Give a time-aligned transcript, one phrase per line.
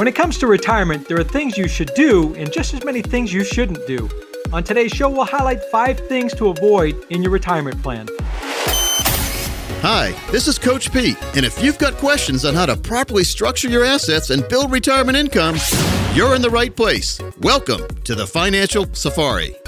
[0.00, 3.02] When it comes to retirement, there are things you should do and just as many
[3.02, 4.08] things you shouldn't do.
[4.50, 8.08] On today's show, we'll highlight five things to avoid in your retirement plan.
[9.82, 13.68] Hi, this is Coach Pete, and if you've got questions on how to properly structure
[13.68, 15.58] your assets and build retirement income,
[16.14, 17.20] you're in the right place.
[17.42, 19.59] Welcome to the Financial Safari.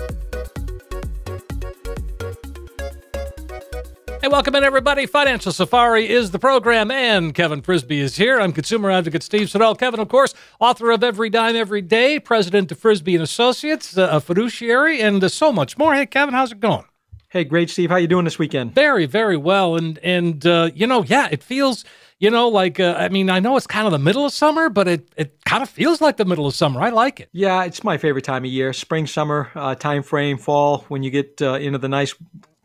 [4.23, 5.07] Hey, welcome in, everybody.
[5.07, 8.41] Financial Safari is the program, and Kevin Frisby is here.
[8.41, 9.75] I'm consumer advocate Steve Siddall.
[9.75, 14.11] Kevin, of course, author of Every Dime Every Day, president of Frisby and Associates, uh,
[14.13, 15.93] a fiduciary, and uh, so much more.
[15.93, 16.85] Hey, Kevin, how's it going?
[17.31, 17.91] Hey, great, Steve.
[17.91, 18.77] How you doing this weekend?
[18.77, 19.75] Very, very well.
[19.75, 21.85] And and uh, you know, yeah, it feels
[22.21, 24.69] you know, like uh, I mean, I know it's kind of the middle of summer,
[24.69, 26.81] but it it kind of feels like the middle of summer.
[26.81, 27.29] I like it.
[27.33, 30.85] Yeah, it's my favorite time of year: spring, summer uh, time frame, fall.
[30.87, 32.15] When you get uh, into the nice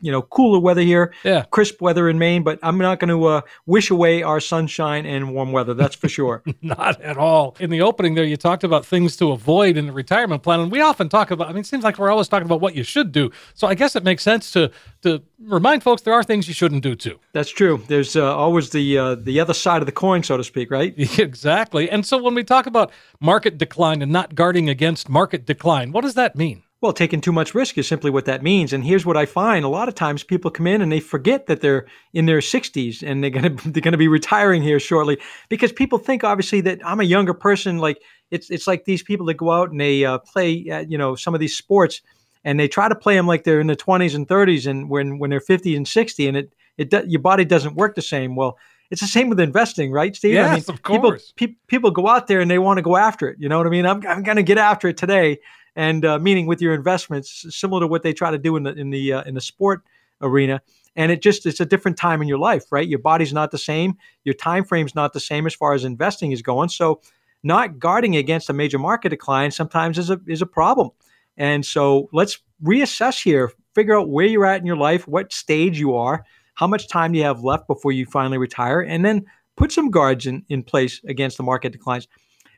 [0.00, 1.44] you know, cooler weather here, yeah.
[1.50, 5.34] crisp weather in Maine, but I'm not going to uh, wish away our sunshine and
[5.34, 5.74] warm weather.
[5.74, 6.42] That's for sure.
[6.62, 7.56] not at all.
[7.58, 10.70] In the opening there, you talked about things to avoid in the retirement plan, and
[10.70, 11.48] we often talk about.
[11.48, 13.30] I mean, it seems like we're always talking about what you should do.
[13.54, 14.70] So I guess it makes sense to
[15.02, 17.18] to remind folks there are things you shouldn't do too.
[17.32, 17.82] That's true.
[17.88, 20.94] There's uh, always the uh, the other side of the coin, so to speak, right?
[21.18, 21.90] exactly.
[21.90, 26.02] And so when we talk about market decline and not guarding against market decline, what
[26.02, 26.62] does that mean?
[26.80, 28.72] Well, taking too much risk is simply what that means.
[28.72, 31.46] And here's what I find: a lot of times people come in and they forget
[31.46, 35.18] that they're in their 60s and they're gonna they're gonna be retiring here shortly
[35.48, 37.78] because people think obviously that I'm a younger person.
[37.78, 38.00] Like
[38.30, 41.16] it's it's like these people that go out and they uh, play uh, you know
[41.16, 42.00] some of these sports
[42.44, 45.18] and they try to play them like they're in their 20s and 30s and when
[45.18, 48.36] when they're 50 and 60 and it it your body doesn't work the same.
[48.36, 48.56] Well.
[48.90, 50.32] It's the same with investing, right, Steve?
[50.32, 51.34] Yes, I mean, of course.
[51.36, 53.36] People, pe- people go out there and they want to go after it.
[53.38, 53.84] You know what I mean?
[53.84, 55.40] I'm, I'm going to get after it today
[55.78, 58.74] and uh, meaning with your investments, similar to what they try to do in the
[58.74, 59.84] in the uh, in the sport
[60.20, 60.60] arena.
[60.96, 62.86] And it just it's a different time in your life, right?
[62.86, 63.94] Your body's not the same,
[64.24, 66.68] your time frame's not the same as far as investing is going.
[66.68, 67.00] So,
[67.44, 70.90] not guarding against a major market decline sometimes is a is a problem.
[71.36, 75.78] And so, let's reassess here, figure out where you're at in your life, what stage
[75.78, 76.24] you are,
[76.54, 80.26] how much time you have left before you finally retire, and then put some guards
[80.26, 82.08] in, in place against the market declines.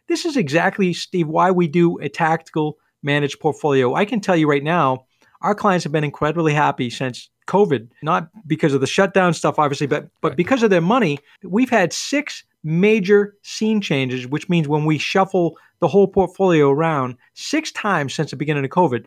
[0.09, 3.95] This is exactly, Steve, why we do a tactical managed portfolio.
[3.95, 5.07] I can tell you right now,
[5.43, 9.87] our clients have been incredibly happy since COVID, not because of the shutdown stuff, obviously,
[9.87, 11.19] but but because of their money.
[11.43, 17.17] We've had six major scene changes, which means when we shuffle the whole portfolio around
[17.35, 19.07] six times since the beginning of COVID.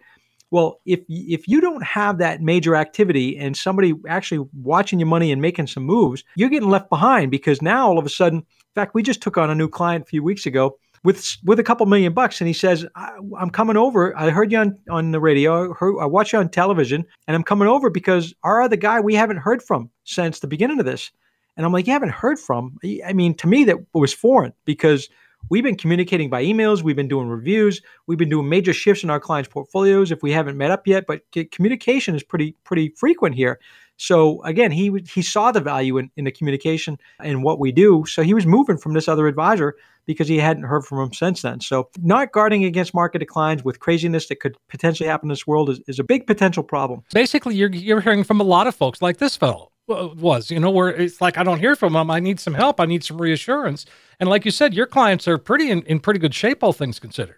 [0.51, 5.31] Well, if if you don't have that major activity and somebody actually watching your money
[5.31, 8.45] and making some moves, you're getting left behind because now all of a sudden, in
[8.75, 11.63] fact, we just took on a new client a few weeks ago with with a
[11.63, 14.17] couple million bucks, and he says, "I'm coming over.
[14.17, 15.71] I heard you on on the radio.
[15.71, 18.99] I, heard, I watched you on television, and I'm coming over because our other guy
[18.99, 21.11] we haven't heard from since the beginning of this."
[21.55, 25.09] And I'm like, "You haven't heard from?" I mean, to me that was foreign because
[25.49, 29.09] we've been communicating by emails, we've been doing reviews, we've been doing major shifts in
[29.09, 30.11] our clients' portfolios.
[30.11, 31.21] If we haven't met up yet, but
[31.51, 33.59] communication is pretty pretty frequent here.
[33.97, 38.05] So again, he he saw the value in, in the communication and what we do.
[38.07, 39.75] So he was moving from this other advisor
[40.05, 41.59] because he hadn't heard from him since then.
[41.61, 45.69] So not guarding against market declines with craziness that could potentially happen in this world
[45.69, 47.03] is, is a big potential problem.
[47.13, 50.71] Basically, you're you're hearing from a lot of folks like this fellow was, you know,
[50.71, 52.09] where it's like I don't hear from him.
[52.09, 52.79] I need some help.
[52.79, 53.85] I need some reassurance.
[54.19, 56.99] And like you said, your clients are pretty in, in pretty good shape, all things
[56.99, 57.38] considered.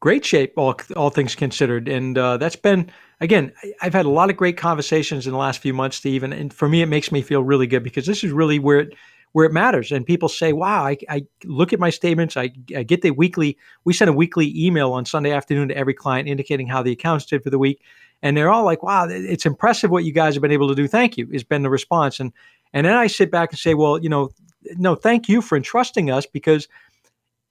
[0.00, 2.90] Great shape, all all things considered, and uh, that's been
[3.20, 6.34] again, I've had a lot of great conversations in the last few months, Steve, and,
[6.34, 8.94] and for me, it makes me feel really good because this is really where it
[9.34, 9.90] where it matters.
[9.90, 12.36] And people say, "Wow, I, I look at my statements.
[12.36, 13.58] I, I, get the weekly.
[13.84, 17.26] We send a weekly email on Sunday afternoon to every client indicating how the accounts
[17.26, 17.82] did for the week."
[18.22, 20.86] And they're all like, "Wow, it's impressive what you guys have been able to do.
[20.86, 22.20] Thank you." Has been the response.
[22.20, 22.32] And
[22.72, 24.30] and then I sit back and say, "Well, you know,
[24.76, 26.66] no, thank you for entrusting us because."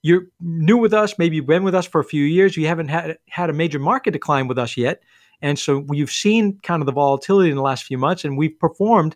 [0.05, 2.89] you're new with us, maybe you've been with us for a few years, you haven't
[2.89, 5.01] had had a major market decline with us yet,
[5.41, 8.59] and so you've seen kind of the volatility in the last few months, and we've
[8.59, 9.15] performed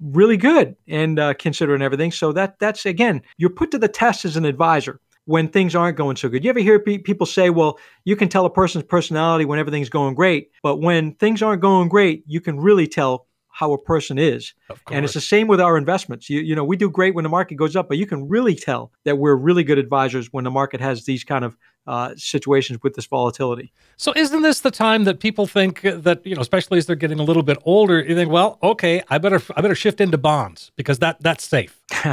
[0.00, 2.12] really good and uh, considering everything.
[2.12, 5.96] So that that's again, you're put to the test as an advisor when things aren't
[5.96, 6.44] going so good.
[6.44, 9.88] You ever hear pe- people say, "Well, you can tell a person's personality when everything's
[9.88, 14.18] going great, but when things aren't going great, you can really tell how a person
[14.18, 14.54] is."
[14.90, 16.30] And it's the same with our investments.
[16.30, 18.54] You you know, we do great when the market goes up, but you can really
[18.54, 21.56] tell that we're really good advisors when the market has these kind of
[21.86, 23.72] uh, situations with this volatility.
[23.96, 27.20] So, isn't this the time that people think that you know, especially as they're getting
[27.20, 30.72] a little bit older, you think, well, okay, I better I better shift into bonds
[30.76, 31.80] because that that's safe.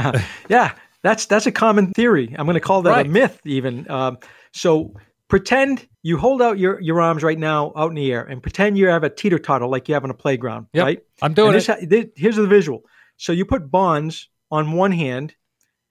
[0.48, 0.72] yeah,
[1.02, 2.34] that's that's a common theory.
[2.38, 3.06] I'm going to call that Right.
[3.06, 3.90] a myth, even.
[3.90, 4.18] Um,
[4.52, 4.94] so
[5.28, 8.78] pretend you hold out your your arms right now out in the air, and pretend
[8.78, 11.02] you have a teeter totter like you have on a playground, Yep, right?
[11.22, 11.90] I'm doing And it.
[11.90, 12.82] this, here's the visual.
[13.16, 15.34] So you put bonds on one hand,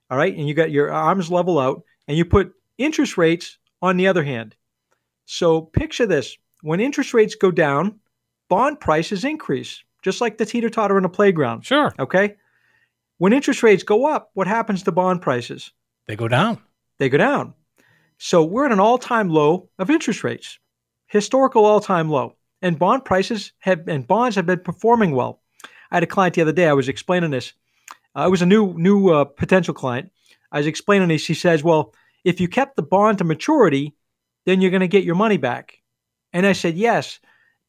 [0.10, 3.98] all right, and you got your arms level out, and you put interest rates on
[3.98, 4.56] the other hand.
[5.26, 8.00] So picture this: when interest rates go down,
[8.50, 11.64] bond prices increase, just like the teeter totter in a playground.
[11.66, 12.36] Sure, Okay.
[13.20, 15.72] When interest rates go up, what happens to bond prices?
[16.08, 16.58] they go down.
[16.98, 17.54] They go down.
[18.18, 20.60] So we're at an all time low of interest rates,
[21.08, 22.36] historical all time low.
[22.62, 25.42] And bond prices have, and bonds have been performing well.
[25.92, 27.54] I had a client the other day, I was explaining this.
[28.16, 30.12] Uh, it was a new, new uh, potential client.
[30.52, 31.26] I was explaining this.
[31.28, 33.96] He says, Well, if you kept the bond to maturity,
[34.46, 35.78] then you're going to get your money back.
[36.32, 37.20] And I said, Yes.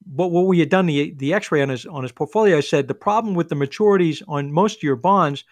[0.07, 2.89] But what we had done the the X-ray on his on his portfolio, I said
[2.89, 5.45] the problem with the maturities on most of your bonds,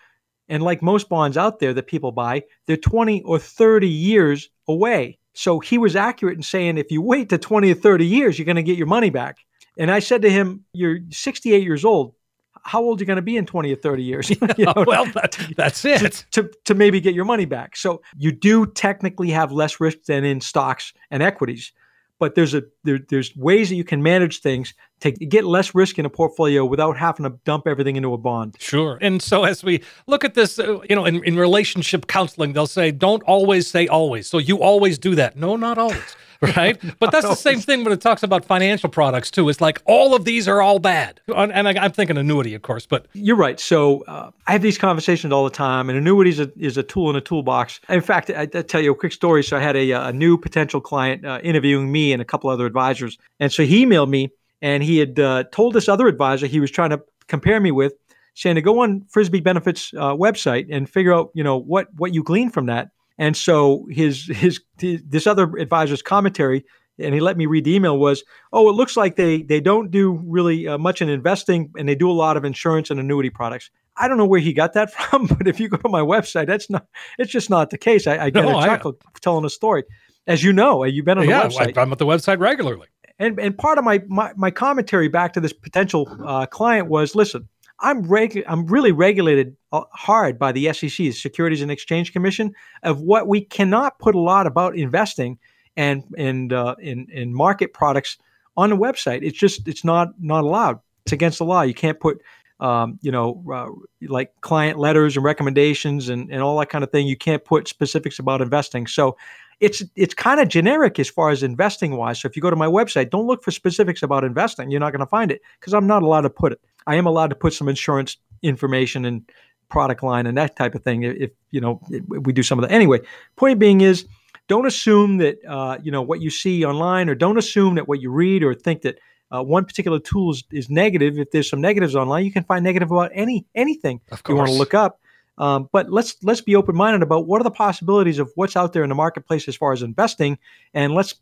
[0.48, 5.18] and like most bonds out there that people buy, they're 20 or 30 years away.
[5.34, 8.44] So he was accurate in saying if you wait to 20 or 30 years, you're
[8.44, 9.38] going to get your money back.
[9.78, 12.14] And I said to him, You're 68 years old.
[12.62, 14.30] How old are you going to be in 20 or 30 years?
[14.56, 16.24] You know, well, that, that's it.
[16.32, 17.76] to, to maybe get your money back.
[17.76, 21.72] So you do technically have less risk than in stocks and equities,
[22.18, 25.98] but there's a there, there's ways that you can manage things to get less risk
[25.98, 28.56] in a portfolio without having to dump everything into a bond.
[28.58, 28.98] Sure.
[29.00, 32.66] And so as we look at this, uh, you know, in, in relationship counseling, they'll
[32.66, 34.28] say, don't always say always.
[34.28, 35.36] So you always do that.
[35.36, 36.16] No, not always.
[36.56, 36.76] Right.
[36.98, 39.48] But that's the same thing when it talks about financial products, too.
[39.48, 41.20] It's like all of these are all bad.
[41.28, 43.60] And I, I'm thinking annuity, of course, but You're right.
[43.60, 46.82] So uh, I have these conversations all the time, and annuities is a, is a
[46.82, 47.80] tool in a toolbox.
[47.88, 49.44] In fact, I, I tell you a quick story.
[49.44, 52.66] So I had a, a new potential client uh, interviewing me and a couple other
[52.66, 54.32] advisors, and so he emailed me,
[54.62, 57.92] and he had uh, told this other advisor he was trying to compare me with,
[58.34, 62.14] saying to go on Frisby Benefits uh, website and figure out, you know, what what
[62.14, 62.90] you glean from that.
[63.18, 66.64] And so his his this other advisor's commentary,
[66.98, 69.90] and he let me read the email was, oh, it looks like they they don't
[69.90, 73.30] do really uh, much in investing, and they do a lot of insurance and annuity
[73.30, 73.70] products.
[73.96, 76.46] I don't know where he got that from, but if you go to my website,
[76.46, 76.86] that's not.
[77.18, 78.06] It's just not the case.
[78.06, 79.84] I, I get No, a chuckle telling a story,
[80.26, 80.84] as you know.
[80.84, 82.86] You've been on the yeah, website, I'm at the website regularly.
[83.18, 87.14] And and part of my my, my commentary back to this potential uh, client was,
[87.14, 87.48] listen,
[87.80, 93.00] I'm reg- I'm really regulated uh, hard by the SEC, Securities and Exchange Commission, of
[93.00, 95.38] what we cannot put a lot about investing
[95.76, 98.18] and and uh, in in market products
[98.56, 99.20] on the website.
[99.22, 100.80] It's just it's not not allowed.
[101.04, 101.62] It's against the law.
[101.62, 102.22] You can't put
[102.60, 103.68] um, you know uh,
[104.08, 107.06] like client letters and recommendations and, and all that kind of thing.
[107.06, 108.86] You can't put specifics about investing.
[108.86, 109.16] So
[109.60, 112.20] it's it's kind of generic as far as investing wise.
[112.20, 114.70] So if you go to my website, don't look for specifics about investing.
[114.70, 116.60] You're not going to find it because I'm not allowed to put it.
[116.86, 119.22] I am allowed to put some insurance information and
[119.68, 121.02] product line and that type of thing.
[121.02, 123.00] If you know if we do some of that anyway.
[123.36, 124.06] Point being is,
[124.48, 128.00] don't assume that uh, you know what you see online, or don't assume that what
[128.00, 128.98] you read or think that
[129.30, 131.18] uh, one particular tool is, is negative.
[131.18, 134.54] If there's some negatives online, you can find negative about any anything you want to
[134.54, 135.00] look up.
[135.38, 138.72] Um, but let's let's be open minded about what are the possibilities of what's out
[138.72, 140.38] there in the marketplace as far as investing,
[140.74, 141.14] and let's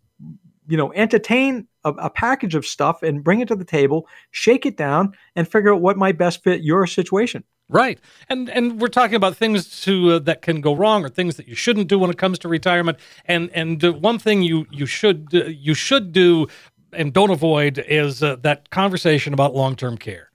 [0.66, 4.66] you know entertain a, a package of stuff and bring it to the table, shake
[4.66, 7.44] it down, and figure out what might best fit your situation.
[7.68, 11.36] Right, and and we're talking about things to uh, that can go wrong or things
[11.36, 12.98] that you shouldn't do when it comes to retirement.
[13.26, 16.48] And and uh, one thing you you should uh, you should do
[16.92, 20.29] and don't avoid is uh, that conversation about long term care.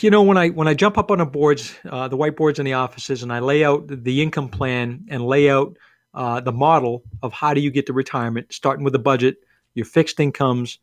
[0.00, 2.64] You know when i when i jump up on the boards uh, the whiteboards in
[2.64, 5.76] the offices and i lay out the, income plan and lay out
[6.14, 9.38] uh, the model of how do you get to retirement starting with the budget
[9.74, 10.78] your fixed incomes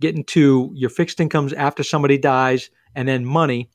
[0.00, 3.68] getting to your fixed incomes after somebody dies and then money.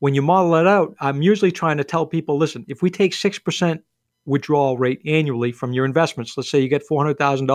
[0.00, 3.12] When you model it out i'm usually trying to tell people listen if we take
[3.12, 3.82] 6%
[4.26, 7.46] withdrawal rate annually from your investments let's say you get $400000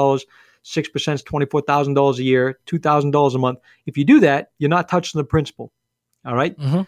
[0.61, 3.59] 6% is $24000 a year $2000 a month.
[3.85, 5.71] If you do that you're not touching the principal
[6.25, 6.57] all right?
[6.57, 6.87] Mhm.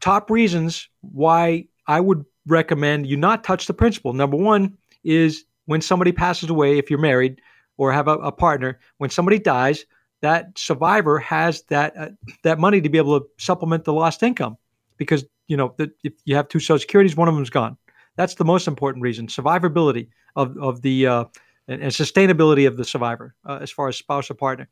[0.00, 4.12] Top reasons why I would recommend you not touch the principal.
[4.12, 7.40] Number one is when somebody passes away, if you're married
[7.76, 9.86] or have a, a partner, when somebody dies,
[10.20, 12.08] that survivor has that uh,
[12.42, 14.56] that money to be able to supplement the lost income
[14.96, 17.76] because you know the, if you have two social securities, one of them's gone.
[18.16, 21.24] That's the most important reason: survivability of of the uh,
[21.68, 24.68] and, and, sustainability of the survivor uh, as far as spouse or partner.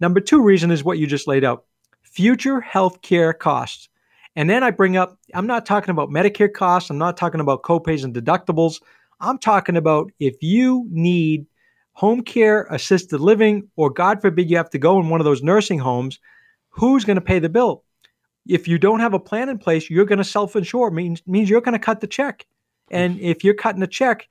[0.00, 1.64] Number two reason is what you just laid out:
[2.04, 3.88] future health care costs.
[4.36, 6.90] And then I bring up: I'm not talking about Medicare costs.
[6.90, 8.80] I'm not talking about copays and deductibles.
[9.20, 11.46] I'm talking about if you need
[11.92, 15.42] home care, assisted living, or God forbid you have to go in one of those
[15.42, 16.18] nursing homes,
[16.70, 17.84] who's going to pay the bill?
[18.46, 20.90] If you don't have a plan in place, you're going to self-insure.
[20.90, 22.46] Means means you're going to cut the check.
[22.90, 24.28] And if you're cutting a check,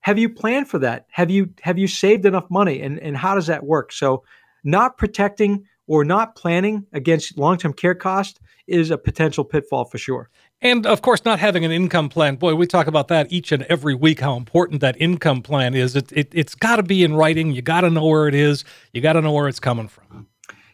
[0.00, 1.06] have you planned for that?
[1.10, 2.80] Have you have you saved enough money?
[2.80, 3.92] And and how does that work?
[3.92, 4.24] So,
[4.64, 10.30] not protecting or not planning against long-term care cost is a potential pitfall for sure.
[10.62, 12.36] And of course, not having an income plan.
[12.36, 15.96] Boy, we talk about that each and every week, how important that income plan is.
[15.96, 17.50] It, it, it's got to be in writing.
[17.50, 20.28] You got to know where it is, you got to know where it's coming from.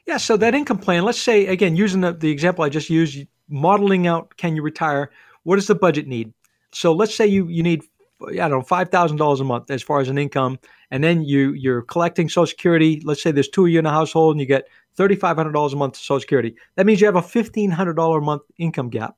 [0.04, 0.18] Yeah.
[0.18, 4.06] So, that income plan, let's say, again, using the, the example I just used, modeling
[4.06, 5.10] out can you retire?
[5.44, 6.34] What does the budget need?
[6.74, 7.84] So, let's say you, you need,
[8.22, 10.58] I don't know, $5,000 a month as far as an income.
[10.90, 13.02] And then you, you're collecting Social Security.
[13.04, 15.94] Let's say there's two of you in a household and you get $3,500 a month
[15.94, 16.54] to Social Security.
[16.76, 19.16] That means you have a $1,500 a month income gap.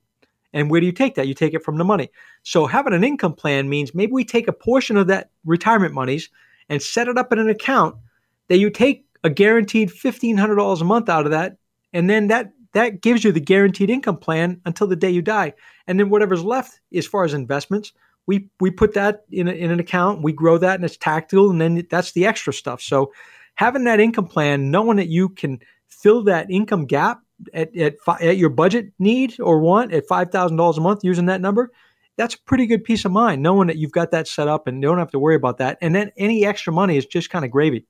[0.53, 1.29] And where do you take that?
[1.29, 2.11] You take it from the money.
[2.43, 6.31] So having an income plan means maybe we take a portion of that retirement monies
[6.69, 7.97] and set it up in an account
[8.49, 11.59] that you take a guaranteed $1500 a month out of that
[11.93, 15.55] and then that that gives you the guaranteed income plan until the day you die.
[15.87, 17.93] And then whatever's left as far as investments,
[18.29, 21.51] we we put that in, a, in an account, we grow that and it's tactical
[21.51, 22.81] and then that's the extra stuff.
[22.83, 23.11] So
[23.55, 25.59] having that income plan, knowing that you can
[25.89, 27.23] fill that income gap
[27.55, 31.73] at, at, at your budget need or want at $5,000 a month using that number,
[32.17, 34.83] that's a pretty good peace of mind knowing that you've got that set up and
[34.83, 35.79] you don't have to worry about that.
[35.81, 37.87] And then any extra money is just kind of gravy.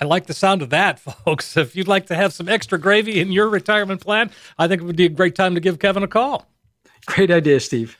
[0.00, 1.56] I like the sound of that, folks.
[1.56, 4.84] If you'd like to have some extra gravy in your retirement plan, I think it
[4.84, 6.46] would be a great time to give Kevin a call.
[7.06, 7.99] Great idea, Steve.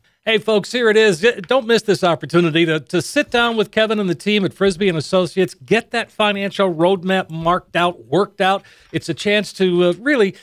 [0.23, 1.25] Hey, folks, here it is.
[1.47, 4.87] Don't miss this opportunity to, to sit down with Kevin and the team at Frisby
[4.87, 8.61] and Associates, get that financial roadmap marked out, worked out.
[8.91, 10.35] It's a chance to uh, really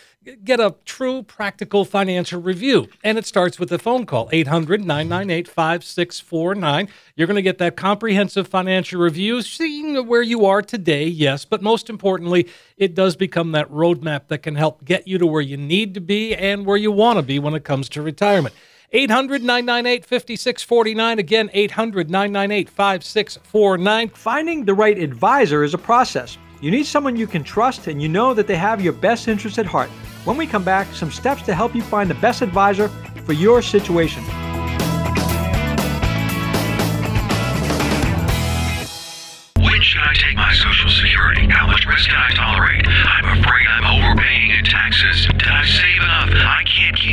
[0.42, 2.88] get a true practical financial review.
[3.04, 6.88] And it starts with a phone call 800 998 5649.
[7.14, 11.62] You're going to get that comprehensive financial review, seeing where you are today, yes, but
[11.62, 15.56] most importantly, it does become that roadmap that can help get you to where you
[15.56, 18.56] need to be and where you want to be when it comes to retirement.
[18.90, 21.18] 800 998 5649.
[21.18, 24.08] Again, 800 998 5649.
[24.08, 26.38] Finding the right advisor is a process.
[26.62, 29.58] You need someone you can trust and you know that they have your best interests
[29.58, 29.90] at heart.
[30.24, 32.88] When we come back, some steps to help you find the best advisor
[33.24, 34.24] for your situation.
[39.56, 41.46] When should I take my Social Security?
[41.46, 42.86] How much risk can I tolerate?
[42.88, 43.27] I'm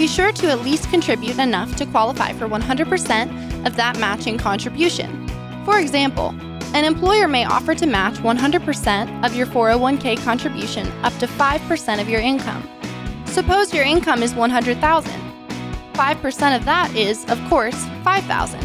[0.00, 5.28] be sure to at least contribute enough to qualify for 100% of that matching contribution.
[5.66, 6.34] For example,
[6.72, 12.08] an employer may offer to match 100% of your 401k contribution up to 5% of
[12.08, 12.66] your income.
[13.26, 15.12] Suppose your income is 100,000.
[15.92, 18.58] 5% of that is, of course, 5,000.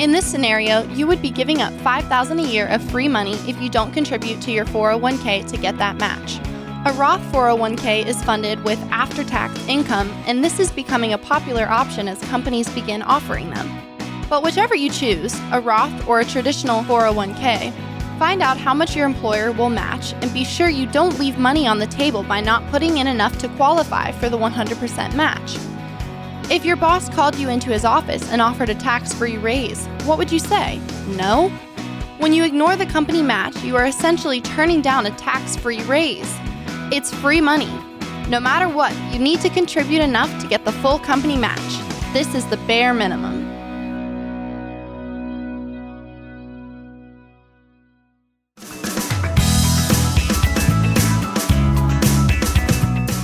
[0.00, 3.60] In this scenario, you would be giving up $5,000 a year of free money if
[3.60, 6.40] you don't contribute to your 401k to get that match.
[6.84, 11.68] A Roth 401k is funded with after tax income, and this is becoming a popular
[11.68, 13.70] option as companies begin offering them.
[14.28, 17.72] But whichever you choose, a Roth or a traditional 401k,
[18.18, 21.68] find out how much your employer will match and be sure you don't leave money
[21.68, 25.56] on the table by not putting in enough to qualify for the 100% match.
[26.50, 30.18] If your boss called you into his office and offered a tax free raise, what
[30.18, 30.80] would you say?
[31.10, 31.48] No?
[32.18, 36.36] When you ignore the company match, you are essentially turning down a tax free raise.
[36.94, 37.72] It's free money.
[38.28, 41.58] No matter what, you need to contribute enough to get the full company match.
[42.12, 43.48] This is the bare minimum.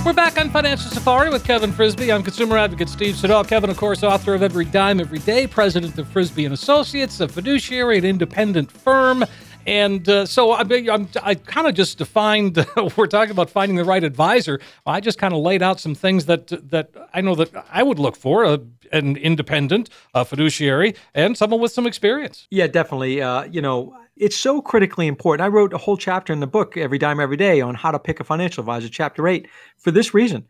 [0.03, 2.11] We're back on Financial Safari with Kevin Frisby.
[2.11, 3.43] I'm consumer advocate Steve Siddall.
[3.43, 7.27] Kevin, of course, author of Every Dime Every Day, president of Frisby and Associates, a
[7.27, 9.23] fiduciary, an independent firm.
[9.69, 12.65] And uh, so I, I'm, I kind of just defined.
[12.97, 14.59] we're talking about finding the right advisor.
[14.87, 17.99] I just kind of laid out some things that that I know that I would
[17.99, 18.59] look for: a,
[18.91, 19.91] an independent,
[20.25, 22.47] fiduciary, and someone with some experience.
[22.49, 23.21] Yeah, definitely.
[23.21, 25.45] Uh, you know, it's so critically important.
[25.45, 27.99] I wrote a whole chapter in the book, Every Dime Every Day, on how to
[27.99, 29.47] pick a financial advisor, chapter eight,
[29.77, 30.47] for this reason.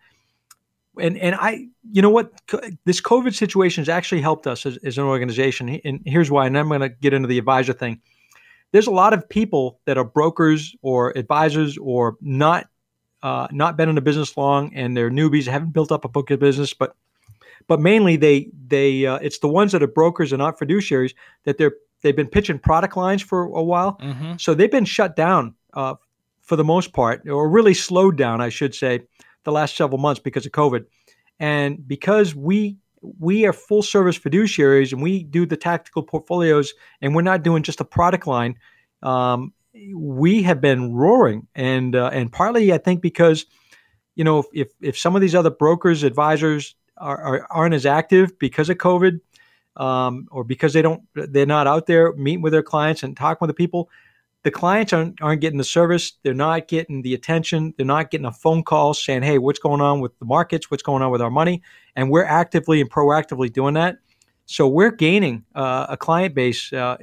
[0.97, 2.31] And and I, you know what,
[2.85, 5.81] this COVID situation has actually helped us as, as an organization.
[5.83, 6.47] And here's why.
[6.47, 7.99] And I'm going to get into the advisor thing
[8.71, 12.67] there's a lot of people that are brokers or advisors or not
[13.21, 16.31] uh, not been in the business long and they're newbies, haven't built up a book
[16.31, 16.95] of business, but
[17.67, 21.57] but mainly they they uh, it's the ones that are brokers and not fiduciaries that
[21.57, 24.33] they're they've been pitching product lines for a while, mm-hmm.
[24.37, 25.95] so they've been shut down uh,
[26.41, 29.01] for the most part, or really slowed down, I should say,
[29.43, 30.85] the last several months because of COVID,
[31.39, 37.15] and because we we are full service fiduciaries and we do the tactical portfolios and
[37.15, 38.55] we're not doing just a product line.
[39.03, 39.53] Um,
[39.95, 43.45] we have been roaring and uh, and partly I think because
[44.15, 48.37] you know if if some of these other brokers advisors are, are not as active
[48.39, 49.19] because of COVID
[49.77, 53.37] um, or because they don't they're not out there meeting with their clients and talking
[53.41, 53.89] with the people
[54.43, 56.13] the clients aren't, aren't getting the service.
[56.23, 57.73] They're not getting the attention.
[57.77, 60.71] They're not getting a phone call saying hey what's going on with the markets?
[60.71, 61.61] What's going on with our money?
[61.95, 63.97] And we're actively and proactively doing that.
[64.45, 66.97] So we're gaining uh, a client base uh,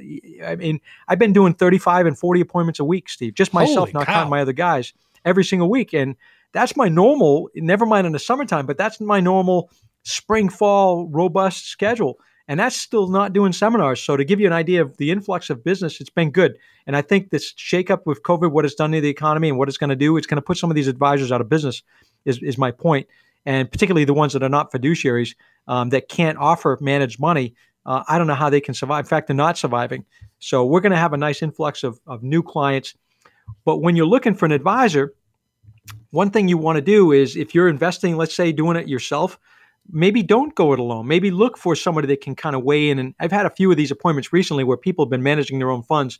[0.45, 3.93] i mean i've been doing 35 and 40 appointments a week steve just myself Holy
[3.93, 4.15] not cow.
[4.15, 4.91] counting my other guys
[5.23, 5.93] every single week.
[5.93, 6.15] And
[6.51, 9.69] that's my normal never mind in the summertime but that's my normal
[10.03, 14.01] spring fall robust schedule and that's still not doing seminars.
[14.01, 16.57] So to give you an idea of the influx of business, it's been good.
[16.85, 19.67] And I think this shakeup with COVID, what it's done to the economy and what
[19.67, 21.83] it's going to do, it's going to put some of these advisors out of business.
[22.25, 23.07] Is is my point,
[23.45, 25.35] and particularly the ones that are not fiduciaries
[25.67, 27.55] um, that can't offer managed money.
[27.85, 29.05] Uh, I don't know how they can survive.
[29.05, 30.03] In fact, they're not surviving.
[30.39, 32.95] So we're going to have a nice influx of, of new clients.
[33.63, 35.13] But when you're looking for an advisor,
[36.11, 39.39] one thing you want to do is if you're investing, let's say doing it yourself,
[39.91, 41.07] maybe don't go it alone.
[41.07, 42.99] Maybe look for somebody that can kind of weigh in.
[42.99, 45.69] And I've had a few of these appointments recently where people have been managing their
[45.69, 46.19] own funds,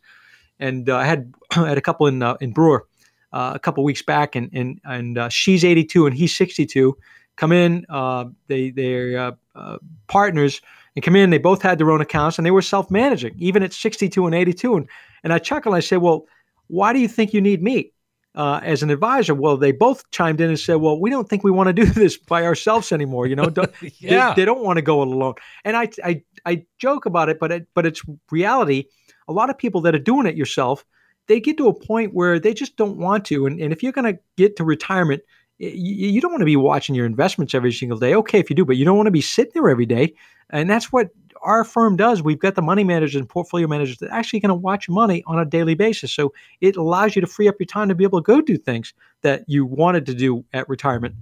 [0.59, 2.87] and uh, I had had a couple in uh, in Brewer
[3.33, 6.97] uh, a couple weeks back, and and and uh, she's 82 and he's 62.
[7.35, 9.77] Come in, uh, they they're uh,
[10.07, 10.61] partners.
[10.95, 13.61] And come in, they both had their own accounts and they were self managing, even
[13.61, 14.77] at 62 and 82.
[14.77, 14.89] And,
[15.23, 16.25] and I chuckle and I say, Well,
[16.69, 17.91] why do you think you need me?
[18.37, 19.33] Uh, as an advisor.
[19.33, 21.85] Well, they both chimed in and said, "Well, we don't think we want to do
[22.01, 23.27] this by ourselves anymore.
[23.27, 24.29] You know, don't, yeah.
[24.29, 25.33] they, they, don't want to go it alone."
[25.65, 28.85] And I, I, I joke about it, but it, but it's reality.
[29.27, 30.85] A lot of people that are doing it yourself,
[31.27, 33.47] they get to a point where they just don't want to.
[33.47, 35.23] And, and if you're going to get to retirement,
[35.57, 38.13] you don't want to be watching your investments every single day.
[38.13, 40.13] Okay, if you do, but you don't want to be sitting there every day.
[40.51, 41.09] And that's what
[41.41, 42.21] our firm does.
[42.21, 45.23] We've got the money managers and portfolio managers that are actually going to watch money
[45.27, 46.11] on a daily basis.
[46.11, 48.57] So it allows you to free up your time to be able to go do
[48.57, 51.15] things that you wanted to do at retirement.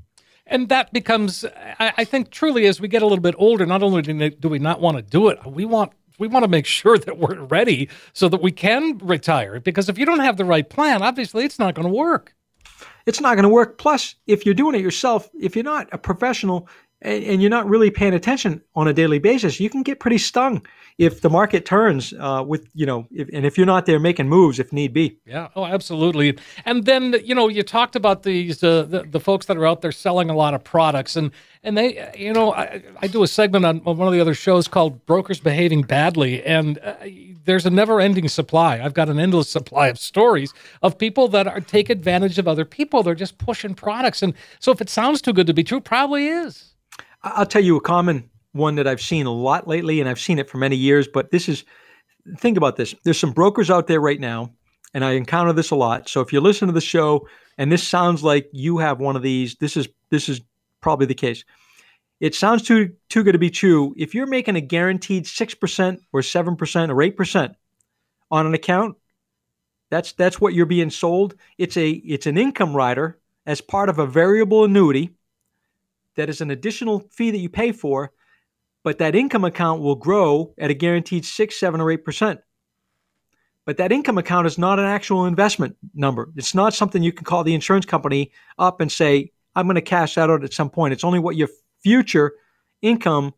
[0.47, 1.43] And that becomes,
[1.79, 4.79] I, think, truly as we get a little bit older, not only do we not
[4.79, 8.29] want to do it, we want we want to make sure that we're ready so
[8.29, 9.59] that we can retire.
[9.59, 12.33] Because if you don't have the right plan, obviously it's not going to work.
[13.05, 13.77] It's not going to work.
[13.77, 16.67] Plus, if you're doing it yourself, if you're not a professional,
[17.05, 20.17] and, and, you're not really paying attention on a daily basis, you can get pretty
[20.17, 20.65] stung
[20.97, 24.27] if the market turns uh, with you know, if, and if you're not there making
[24.27, 25.17] moves if need be.
[25.25, 26.37] Yeah, oh, absolutely.
[26.65, 29.81] And then you know, you talked about these uh, the, the folks that are out
[29.81, 31.31] there selling a lot of products, and
[31.63, 34.33] and they, you know, I, I do a segment on, on, one of the other
[34.33, 36.95] shows called "Brokers Behaving Badly," and uh,
[37.43, 38.79] there's a never-ending supply.
[38.81, 42.65] I've got an endless supply of stories of people that are take advantage of other
[42.65, 43.03] people.
[43.03, 46.27] They're just pushing products, and so if it sounds too good to be true, probably
[46.27, 46.74] is.
[47.25, 50.39] I'll tell you a common one that I've seen a lot lately, and I've seen
[50.39, 51.07] it for many years.
[51.07, 51.65] But this is,
[52.37, 52.93] think about this.
[53.03, 54.53] There's some brokers out there right now,
[54.93, 56.07] and I encounter this a lot.
[56.07, 59.23] So if you listen to the show and this sounds like you have one of
[59.23, 60.41] these, this is this is
[60.81, 61.43] probably the case.
[62.19, 63.93] It sounds too too good to be true.
[63.97, 67.55] If you're making a guaranteed six percent or seven percent or eight percent
[68.31, 68.95] on an account,
[69.89, 71.35] that's that's what you're being sold.
[71.57, 75.15] It's a it's an income rider as part of a variable annuity
[76.15, 78.11] that is an additional fee that you pay for,
[78.83, 82.39] but that income account will grow at a guaranteed six, seven, or eight percent.
[83.65, 86.31] But that income account is not an actual investment number.
[86.35, 89.81] It's not something you can call the insurance company up and say, I'm going to
[89.81, 90.93] cash that out at some point.
[90.93, 91.49] It's only what your
[91.81, 92.33] future
[92.81, 93.33] income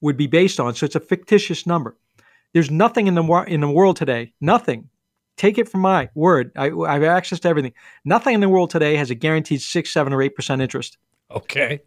[0.00, 0.74] would be based on.
[0.74, 1.98] So it's a fictitious number.
[2.54, 4.88] There's nothing in the in the world today, nothing.
[5.36, 6.50] Take it from my word.
[6.56, 7.72] I, I have access to everything.
[8.04, 10.96] Nothing in the world today has a guaranteed six, seven, or eight percent interest.
[11.30, 11.80] Okay.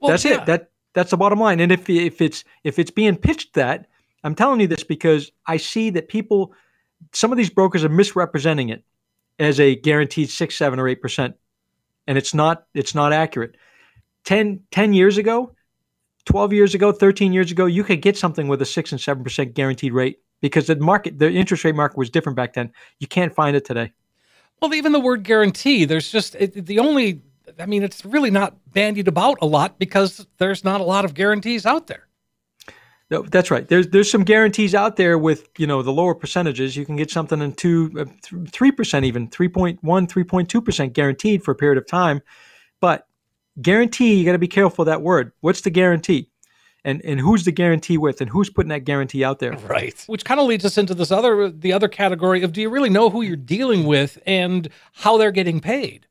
[0.00, 0.42] Well, that's yeah.
[0.42, 0.46] it.
[0.46, 1.60] That that's the bottom line.
[1.60, 3.86] And if if it's if it's being pitched that,
[4.22, 6.52] I'm telling you this because I see that people,
[7.12, 8.84] some of these brokers are misrepresenting it
[9.38, 11.36] as a guaranteed six, seven, or eight percent,
[12.06, 13.56] and it's not it's not accurate.
[14.24, 15.54] 10, 10 years ago,
[16.24, 19.54] 12 years ago, 13 years ago, you could get something with a 6 and 7%
[19.54, 22.72] guaranteed rate because the market, the interest rate market was different back then.
[22.98, 23.92] You can't find it today.
[24.60, 27.22] Well, even the word guarantee, there's just it, the only,
[27.58, 31.14] I mean, it's really not bandied about a lot because there's not a lot of
[31.14, 32.08] guarantees out there.
[33.10, 33.68] No, that's right.
[33.68, 36.76] There's there's some guarantees out there with you know the lower percentages.
[36.76, 41.50] You can get something in two, uh, three percent, even 3.1, 3.2 percent guaranteed for
[41.50, 42.22] a period of time.
[42.80, 43.06] But
[43.60, 45.32] guarantee, you got to be careful of that word.
[45.40, 46.30] What's the guarantee?
[46.82, 49.52] And and who's the guarantee with, and who's putting that guarantee out there?
[49.52, 50.02] Right.
[50.06, 52.90] Which kind of leads us into this other the other category of do you really
[52.90, 56.06] know who you're dealing with and how they're getting paid?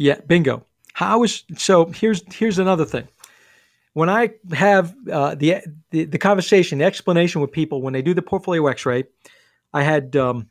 [0.00, 0.64] Yeah, bingo.
[0.94, 1.84] How is so?
[1.84, 3.06] Here's here's another thing.
[3.92, 5.58] When I have uh, the,
[5.90, 9.04] the the conversation, the explanation with people when they do the portfolio X-ray,
[9.74, 10.48] I had um,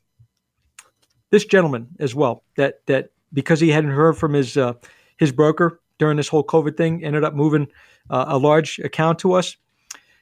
[1.31, 2.43] this gentleman as well.
[2.57, 4.73] That that because he hadn't heard from his uh,
[5.17, 7.69] his broker during this whole COVID thing, ended up moving
[8.11, 9.57] uh, a large account to us.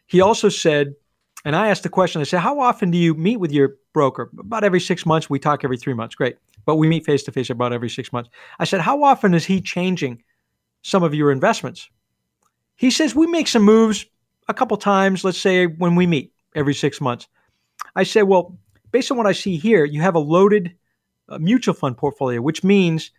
[0.08, 0.96] He also said,
[1.44, 2.22] and I asked the question.
[2.22, 5.30] I said, "How often do you meet with your broker?" About every six months.
[5.30, 6.16] We talk every three months.
[6.16, 8.30] Great, but we meet face to face about every six months.
[8.60, 10.22] I said, "How often is he changing
[10.84, 11.90] some of your investments?"
[12.76, 14.06] He says, "We make some moves
[14.48, 15.24] a couple times.
[15.24, 17.28] Let's say when we meet every six months."
[17.96, 18.60] I said, "Well,
[18.92, 20.76] based on what I see here, you have a loaded
[21.28, 23.12] uh, mutual fund portfolio, which means."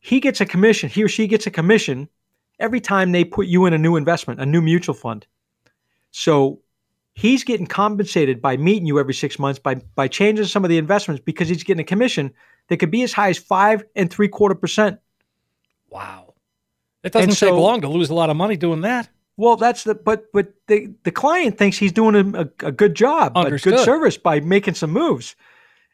[0.00, 2.08] he gets a commission, he or she gets a commission
[2.58, 5.26] every time they put you in a new investment, a new mutual fund.
[6.10, 6.60] So
[7.18, 10.78] he's getting compensated by meeting you every six months by by changing some of the
[10.78, 12.32] investments because he's getting a commission
[12.68, 15.00] that could be as high as five and three quarter percent.
[15.90, 16.34] Wow.
[17.02, 19.08] It doesn't And take so- long to lose a lot of money doing that.
[19.36, 22.94] Well, that's the but but the the client thinks he's doing a, a, a good
[22.96, 23.74] job, a Understood.
[23.74, 25.36] good service by making some moves,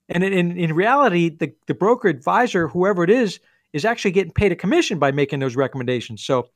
[0.08, 3.40] and in in, in reality, the the broker advisor, whoever it is,
[3.74, 6.24] is actually getting paid a commission by making those recommendations.
[6.24, 6.48] So,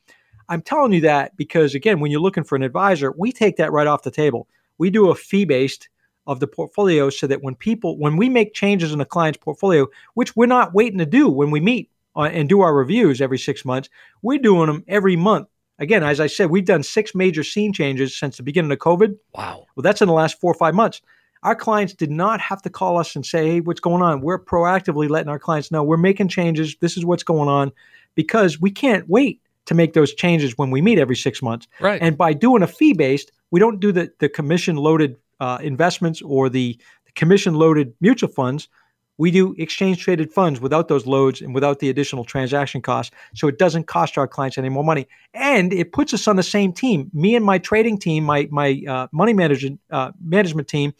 [0.48, 3.70] I'm telling you that because again, when you're looking for an advisor, we take that
[3.70, 4.48] right off the table.
[4.78, 5.88] We do a fee based
[6.26, 9.86] of the portfolio so that when people when we make changes in a client's portfolio,
[10.14, 13.38] which we're not waiting to do when we meet uh, and do our reviews every
[13.38, 13.88] six months,
[14.22, 15.48] we're doing them every month.
[15.78, 19.16] Again, as I said, we've done six major scene changes since the beginning of COVID.
[19.34, 19.66] Wow.
[19.74, 21.00] Well, that's in the last four or five months.
[21.44, 24.20] Our clients did not have to call us and say, hey, what's going on?
[24.20, 26.76] We're proactively letting our clients know we're making changes.
[26.80, 27.70] This is what's going on
[28.16, 31.68] because we can't wait to make those changes when we meet every six months.
[31.78, 32.02] Right.
[32.02, 36.22] And by doing a fee based, we don't do the, the commission loaded uh, investments
[36.22, 38.68] or the, the commission loaded mutual funds.
[39.16, 43.14] We do exchange traded funds without those loads and without the additional transaction costs.
[43.34, 45.08] So it doesn't cost our clients any more money.
[45.34, 47.10] And it puts us on the same team.
[47.12, 50.94] Me and my trading team, my, my uh, money management, uh, management team,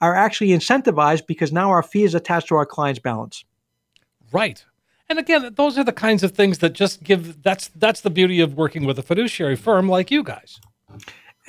[0.00, 3.44] are actually incentivized because now our fee is attached to our client's balance.
[4.32, 4.64] Right.
[5.08, 8.40] And again, those are the kinds of things that just give that's that's the beauty
[8.40, 10.60] of working with a fiduciary firm like you guys.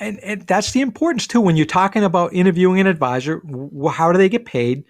[0.02, 3.42] And, and that's the importance too when you're talking about interviewing an advisor.
[3.92, 4.84] How do they get paid?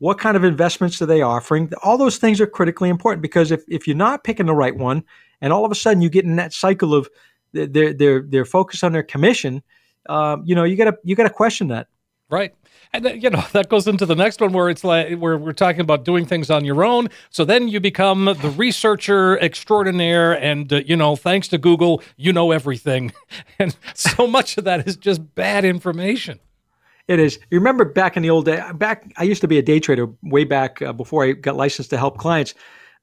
[0.00, 1.72] What kind of investments are they offering?
[1.84, 5.04] All those things are critically important because if, if you're not picking the right one,
[5.40, 7.08] and all of a sudden you get in that cycle of
[7.52, 9.62] they're they're they're focused on their commission,
[10.08, 11.86] um, you know you gotta you gotta question that.
[12.30, 12.54] Right.
[12.92, 15.80] And you know, that goes into the next one where it's like where we're talking
[15.80, 17.08] about doing things on your own.
[17.30, 22.32] So then you become the researcher extraordinaire and uh, you know, thanks to Google, you
[22.32, 23.12] know everything.
[23.60, 26.38] And so much of that is just bad information.
[27.08, 27.38] It is.
[27.50, 30.08] You remember back in the old day, back I used to be a day trader
[30.22, 32.54] way back uh, before I got licensed to help clients.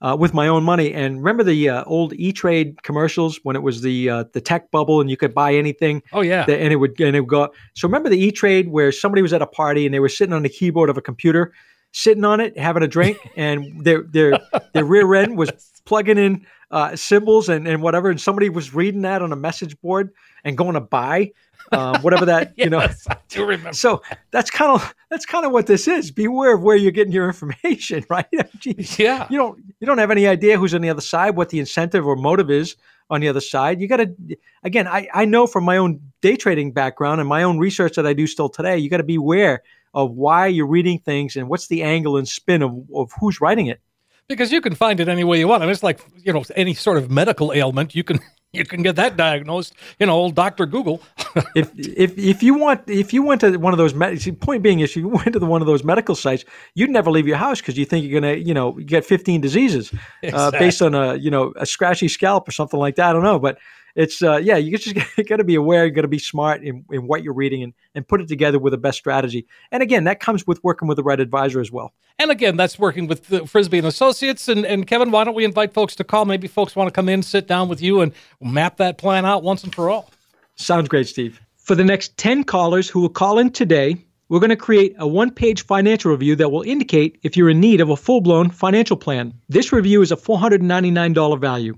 [0.06, 0.94] Uh, with my own money.
[0.94, 4.70] And remember the uh, old E Trade commercials when it was the uh, the tech
[4.70, 6.04] bubble and you could buy anything.
[6.14, 7.52] Oh yeah, and it would and it would go.
[7.74, 10.34] So remember the E Trade where somebody was at a party and they were sitting
[10.34, 11.54] on the keyboard of a computer,
[11.92, 14.40] sitting on it, having a drink, and their their
[14.74, 15.52] their rear end was
[15.86, 19.80] plugging in uh, symbols and, and whatever, and somebody was reading that on a message
[19.82, 20.12] board
[20.44, 21.32] and going to buy
[21.76, 22.80] um, whatever that yes, you know.
[22.80, 23.74] I do remember.
[23.74, 26.12] So that's kind of that's kind of what this is.
[26.12, 28.26] Beware of where you're getting your information, right?
[28.98, 31.60] yeah, you don't you don't have any idea who's on the other side, what the
[31.60, 32.76] incentive or motive is
[33.10, 33.82] on the other side.
[33.82, 34.16] You got to
[34.64, 38.08] again, I I know from my own day trading background and my own research that
[38.08, 38.78] I do still today.
[38.78, 42.62] You got to beware of why you're reading things and what's the angle and spin
[42.62, 43.80] of, of who's writing it
[44.28, 45.64] because you can find it any way you want.
[45.64, 47.96] I mean, it's like you know any sort of medical ailment.
[47.96, 48.20] You can
[48.60, 49.74] you can get that diagnosed.
[50.00, 51.02] You know, old Doctor Google.
[51.56, 54.80] if if if you want if you went to one of those med- point being
[54.80, 57.62] if you went to the, one of those medical sites, you'd never leave your house
[57.62, 59.92] because you think you're gonna you know get 15 diseases
[60.22, 60.32] exactly.
[60.32, 63.10] uh, based on a you know a scratchy scalp or something like that.
[63.10, 63.58] I don't know, but
[63.96, 64.96] it's uh, yeah, you just
[65.28, 65.86] got to be aware.
[65.86, 68.60] You got to be smart in, in what you're reading and, and put it together
[68.60, 69.48] with the best strategy.
[69.72, 71.94] And again, that comes with working with the right advisor as well.
[72.20, 74.48] And again, that's working with Frisby and Associates.
[74.48, 76.26] And, and Kevin, why don't we invite folks to call?
[76.26, 79.44] Maybe folks want to come in, sit down with you, and map that plan out
[79.44, 80.12] once and for all.
[80.56, 81.42] Sounds great, Steve.
[81.56, 83.98] For the next 10 callers who will call in today,
[84.30, 87.60] we're going to create a one page financial review that will indicate if you're in
[87.60, 89.34] need of a full blown financial plan.
[89.50, 91.78] This review is a $499 value.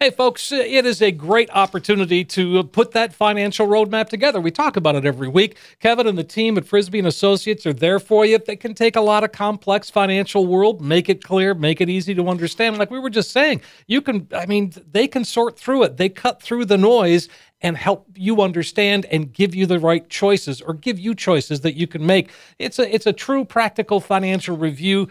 [0.00, 4.40] Hey, folks, it is a great opportunity to put that financial roadmap together.
[4.40, 5.56] We talk about it every week.
[5.80, 8.38] Kevin and the team at Frisby and Associates are there for you.
[8.38, 12.14] They can take a lot of complex financial world, make it clear, make it easy
[12.14, 12.78] to understand.
[12.78, 15.96] Like we were just saying, you can, I mean, they can sort through it.
[15.96, 17.28] They cut through the noise
[17.60, 21.74] and help you understand and give you the right choices or give you choices that
[21.74, 22.30] you can make.
[22.60, 25.08] It's a it's a true practical financial review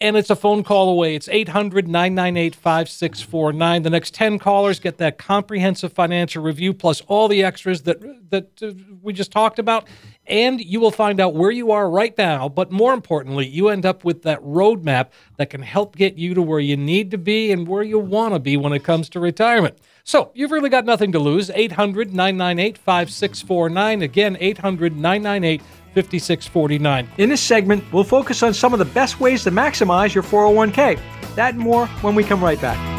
[0.00, 1.14] and it's a phone call away.
[1.14, 3.82] It's 800 998 5649.
[3.82, 8.62] The next 10 callers get that comprehensive financial review plus all the extras that, that
[8.62, 9.86] uh, we just talked about.
[10.26, 12.48] And you will find out where you are right now.
[12.48, 16.42] But more importantly, you end up with that roadmap that can help get you to
[16.42, 19.20] where you need to be and where you want to be when it comes to
[19.20, 19.78] retirement.
[20.02, 21.50] So you've really got nothing to lose.
[21.50, 24.02] 800 998 5649.
[24.02, 25.62] Again, 800 998
[25.94, 27.08] 5649.
[27.18, 30.98] In this segment, we'll focus on some of the best ways to maximize your 401k.
[31.34, 32.93] That and more when we come right back.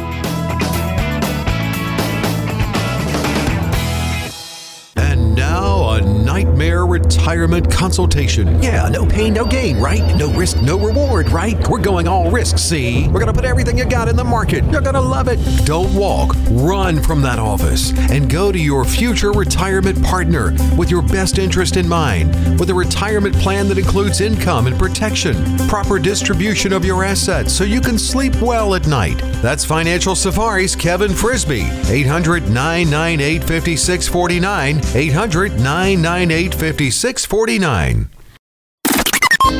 [6.35, 8.61] Nightmare retirement consultation.
[8.61, 10.03] Yeah, no pain, no gain, right?
[10.17, 11.55] No risk, no reward, right?
[11.69, 13.07] We're going all risk, see?
[13.07, 14.65] We're going to put everything you got in the market.
[14.65, 15.37] You're going to love it.
[15.65, 21.01] Don't walk, run from that office and go to your future retirement partner with your
[21.03, 25.37] best interest in mind, with a retirement plan that includes income and protection,
[25.69, 29.19] proper distribution of your assets so you can sleep well at night.
[29.41, 31.61] That's Financial Safari's Kevin Frisby.
[31.87, 34.81] 800 998 5649.
[34.93, 38.09] 800 998 5649.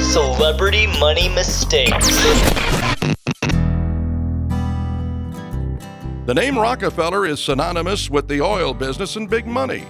[0.02, 2.08] Celebrity Money Mistakes.
[6.26, 9.84] The name Rockefeller is synonymous with the oil business and big money.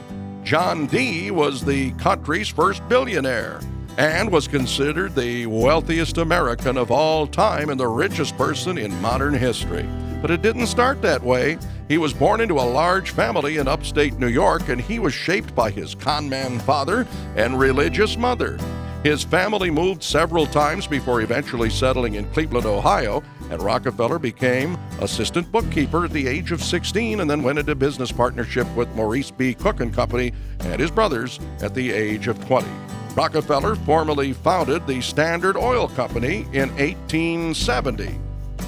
[0.44, 1.32] John D.
[1.32, 3.62] was the country's first billionaire
[3.98, 9.34] and was considered the wealthiest American of all time and the richest person in modern
[9.34, 9.88] history.
[10.26, 11.60] But it didn't start that way.
[11.88, 15.54] He was born into a large family in upstate New York, and he was shaped
[15.54, 18.58] by his conman father and religious mother.
[19.04, 25.52] His family moved several times before eventually settling in Cleveland, Ohio, and Rockefeller became assistant
[25.52, 29.54] bookkeeper at the age of 16 and then went into business partnership with Maurice B.
[29.54, 32.68] Cook and Company and his brothers at the age of 20.
[33.14, 38.20] Rockefeller formally founded the Standard Oil Company in 1870,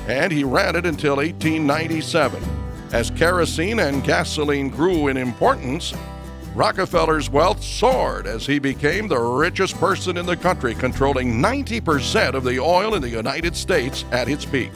[0.07, 2.41] and he ran it until 1897.
[2.93, 5.93] As kerosene and gasoline grew in importance,
[6.55, 12.43] Rockefeller's wealth soared as he became the richest person in the country, controlling 90% of
[12.43, 14.71] the oil in the United States at its peak.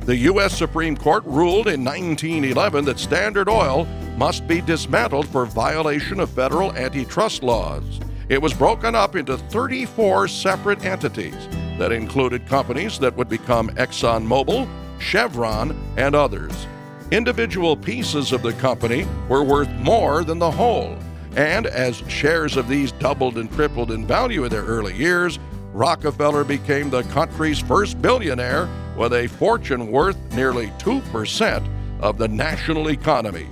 [0.00, 0.56] The U.S.
[0.56, 6.72] Supreme Court ruled in 1911 that Standard Oil must be dismantled for violation of federal
[6.72, 7.82] antitrust laws.
[8.28, 14.68] It was broken up into 34 separate entities that included companies that would become ExxonMobil,
[14.98, 16.66] Chevron, and others.
[17.10, 20.96] Individual pieces of the company were worth more than the whole,
[21.36, 25.38] and as shares of these doubled and tripled in value in their early years,
[25.72, 31.68] Rockefeller became the country's first billionaire with a fortune worth nearly 2%
[32.00, 33.46] of the national economy.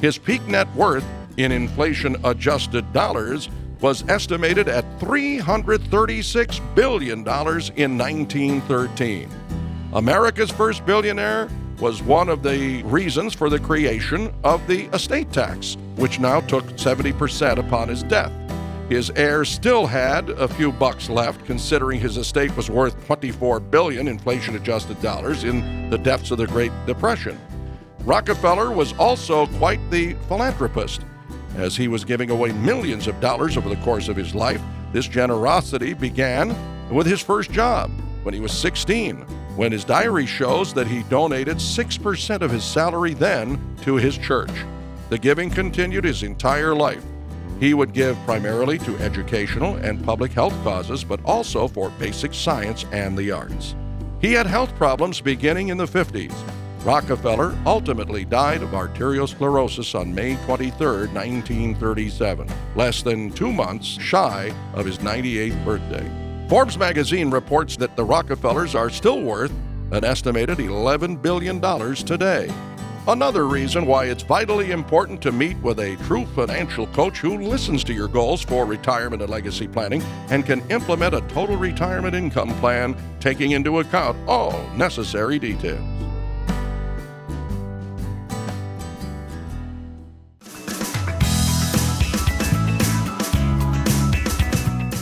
[0.00, 1.04] His peak net worth
[1.36, 3.48] in inflation adjusted dollars
[3.80, 9.30] was estimated at $336 billion in 1913.
[9.92, 11.48] America's first billionaire
[11.80, 16.64] was one of the reasons for the creation of the estate tax, which now took
[16.76, 18.32] 70% upon his death.
[18.88, 24.08] His heirs still had a few bucks left, considering his estate was worth 24 billion
[24.08, 27.40] inflation adjusted dollars in the depths of the Great Depression.
[28.00, 31.00] Rockefeller was also quite the philanthropist.
[31.56, 34.60] As he was giving away millions of dollars over the course of his life,
[34.92, 36.54] this generosity began
[36.92, 37.90] with his first job
[38.24, 39.16] when he was 16,
[39.56, 44.50] when his diary shows that he donated 6% of his salary then to his church.
[45.10, 47.04] The giving continued his entire life.
[47.60, 52.84] He would give primarily to educational and public health causes, but also for basic science
[52.90, 53.76] and the arts.
[54.20, 56.34] He had health problems beginning in the 50s.
[56.84, 64.84] Rockefeller ultimately died of arteriosclerosis on May 23, 1937, less than two months shy of
[64.84, 66.46] his 98th birthday.
[66.46, 69.50] Forbes magazine reports that the Rockefellers are still worth
[69.92, 71.58] an estimated $11 billion
[72.04, 72.52] today.
[73.08, 77.82] Another reason why it's vitally important to meet with a true financial coach who listens
[77.84, 82.50] to your goals for retirement and legacy planning and can implement a total retirement income
[82.60, 85.82] plan taking into account all necessary details.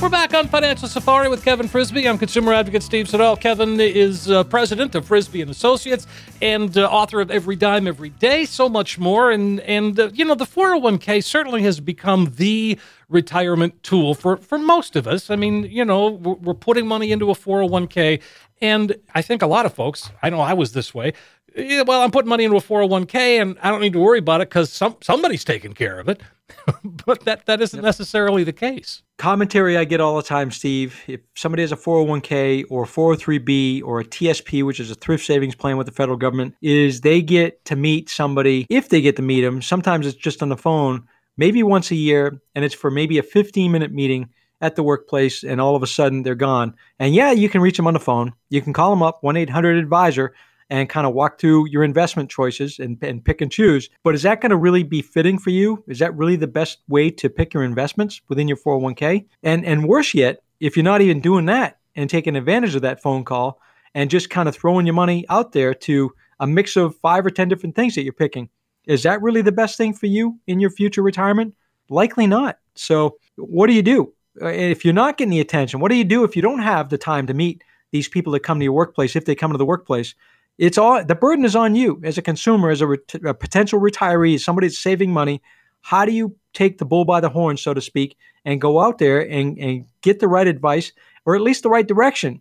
[0.03, 2.09] We're back on Financial Safari with Kevin Frisby.
[2.09, 3.37] I'm consumer advocate Steve Siddall.
[3.37, 6.09] Kevin is uh, president of Frisby and Associates
[6.43, 9.31] and uh, author of Every Dime Every Day, so much more.
[9.31, 14.59] And and uh, you know the 401k certainly has become the retirement tool for for
[14.59, 15.31] most of us.
[15.31, 18.21] I mean, you know, we're, we're putting money into a 401k,
[18.61, 20.11] and I think a lot of folks.
[20.21, 21.12] I know I was this way.
[21.57, 24.41] Yeah, well, I'm putting money into a 401k, and I don't need to worry about
[24.41, 26.23] it because some somebody's taking care of it.
[27.07, 31.01] but that that isn't necessarily the case commentary I get all the time, Steve.
[31.07, 35.55] If somebody has a 401k or 403b or a TSP, which is a thrift savings
[35.55, 38.67] plan with the federal government, is they get to meet somebody.
[38.69, 41.95] If they get to meet them, sometimes it's just on the phone, maybe once a
[41.95, 44.29] year, and it's for maybe a 15 minute meeting
[44.61, 46.75] at the workplace, and all of a sudden they're gone.
[46.99, 48.33] And yeah, you can reach them on the phone.
[48.51, 50.35] You can call them up, 1 800 advisor
[50.72, 53.90] and kind of walk through your investment choices and, and pick and choose.
[54.02, 55.85] But is that going to really be fitting for you?
[55.87, 59.26] Is that really the best way to pick your investments within your 401k?
[59.42, 63.02] And and worse yet, if you're not even doing that and taking advantage of that
[63.02, 63.61] phone call
[63.94, 67.30] and just kind of throwing your money out there to a mix of five or
[67.30, 68.48] 10 different things that you're picking,
[68.87, 71.54] is that really the best thing for you in your future retirement?
[71.90, 72.56] Likely not.
[72.76, 74.14] So, what do you do?
[74.40, 76.88] Uh, if you're not getting the attention, what do you do if you don't have
[76.88, 79.58] the time to meet these people that come to your workplace if they come to
[79.58, 80.14] the workplace?
[80.62, 83.81] It's all the burden is on you as a consumer, as a, ret- a potential
[83.81, 85.42] retiree, somebody that's saving money.
[85.81, 88.98] How do you take the bull by the horn, so to speak, and go out
[88.98, 90.92] there and, and get the right advice
[91.27, 92.40] or at least the right direction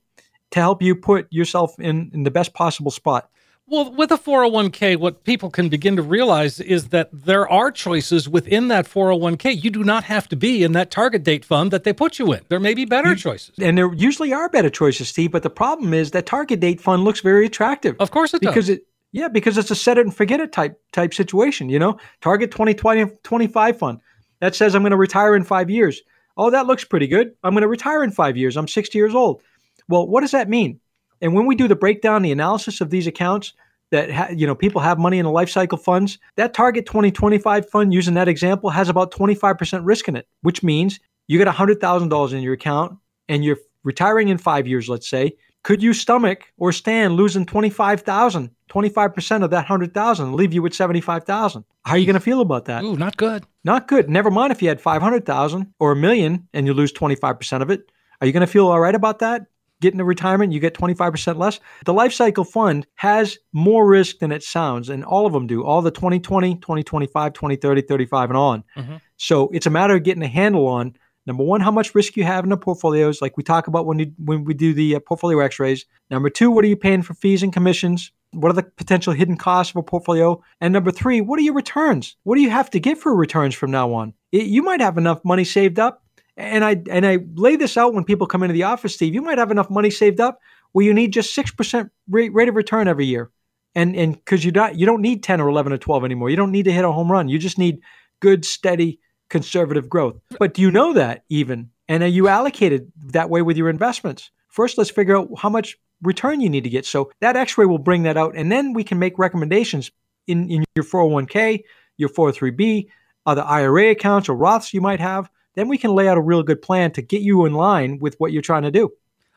[0.52, 3.28] to help you put yourself in, in the best possible spot?
[3.72, 8.28] Well, with a 401k, what people can begin to realize is that there are choices
[8.28, 9.64] within that 401k.
[9.64, 12.34] You do not have to be in that target date fund that they put you
[12.34, 12.42] in.
[12.50, 13.56] There may be better choices.
[13.62, 17.06] And there usually are better choices, Steve, but the problem is that target date fund
[17.06, 17.96] looks very attractive.
[17.98, 18.80] Of course it because does.
[18.80, 21.98] it yeah, because it's a set it and forget it type type situation, you know?
[22.20, 24.00] Target 2020 25 fund.
[24.42, 26.02] That says I'm going to retire in 5 years.
[26.36, 27.36] Oh, that looks pretty good.
[27.42, 28.58] I'm going to retire in 5 years.
[28.58, 29.42] I'm 60 years old.
[29.88, 30.82] Well, what does that mean?
[31.22, 33.54] And when we do the breakdown, the analysis of these accounts
[33.92, 37.70] that ha- you know people have money in the life cycle funds, that Target 2025
[37.70, 42.34] fund, using that example, has about 25% risk in it, which means you got $100,000
[42.34, 42.98] in your account
[43.30, 45.34] and you're retiring in five years, let's say.
[45.64, 51.64] Could you stomach or stand losing 25,000, 25% of that 100,000 leave you with 75,000?
[51.86, 52.84] How are you going to feel about that?
[52.84, 53.46] Ooh, not good.
[53.64, 54.10] Not good.
[54.10, 57.92] Never mind if you had 500,000 or a million and you lose 25% of it.
[58.20, 59.46] Are you going to feel all right about that?
[59.82, 61.60] Get into retirement, you get 25% less.
[61.86, 65.66] The life cycle fund has more risk than it sounds, and all of them do.
[65.66, 68.64] All the 2020, 2025, 2030, 35, and on.
[68.78, 68.96] Mm-hmm.
[69.18, 72.24] So it's a matter of getting a handle on number one, how much risk you
[72.24, 75.00] have in the portfolios, like we talk about when you, when we do the uh,
[75.00, 75.86] portfolio X-rays.
[76.10, 78.12] Number two, what are you paying for fees and commissions?
[78.32, 80.42] What are the potential hidden costs of a portfolio?
[80.62, 82.16] And number three, what are your returns?
[82.24, 84.14] What do you have to get for returns from now on?
[84.32, 86.01] It, you might have enough money saved up,
[86.42, 89.14] and I and I lay this out when people come into the office, Steve.
[89.14, 90.40] You might have enough money saved up
[90.72, 93.32] where you need just six percent rate, of return every year,
[93.76, 96.30] and and because you don't you don't need ten or eleven or twelve anymore.
[96.30, 97.30] You don't need to hit a home run.
[97.30, 97.82] You just need
[98.20, 100.20] good, steady, conservative growth.
[100.40, 101.70] But do you know that even?
[101.88, 104.32] And are you allocated that way with your investments?
[104.48, 106.86] First, let's figure out how much return you need to get.
[106.86, 109.92] So that X-ray will bring that out, and then we can make recommendations
[110.28, 111.64] in in your 401k,
[111.98, 112.88] your 403b,
[113.26, 115.30] other IRA accounts or Roths you might have.
[115.56, 118.16] Then we can lay out a real good plan to get you in line with
[118.20, 118.92] what you're trying to do.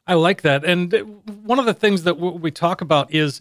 [0.06, 0.64] I like that.
[0.64, 0.92] And
[1.42, 3.40] one of the things that we talk about is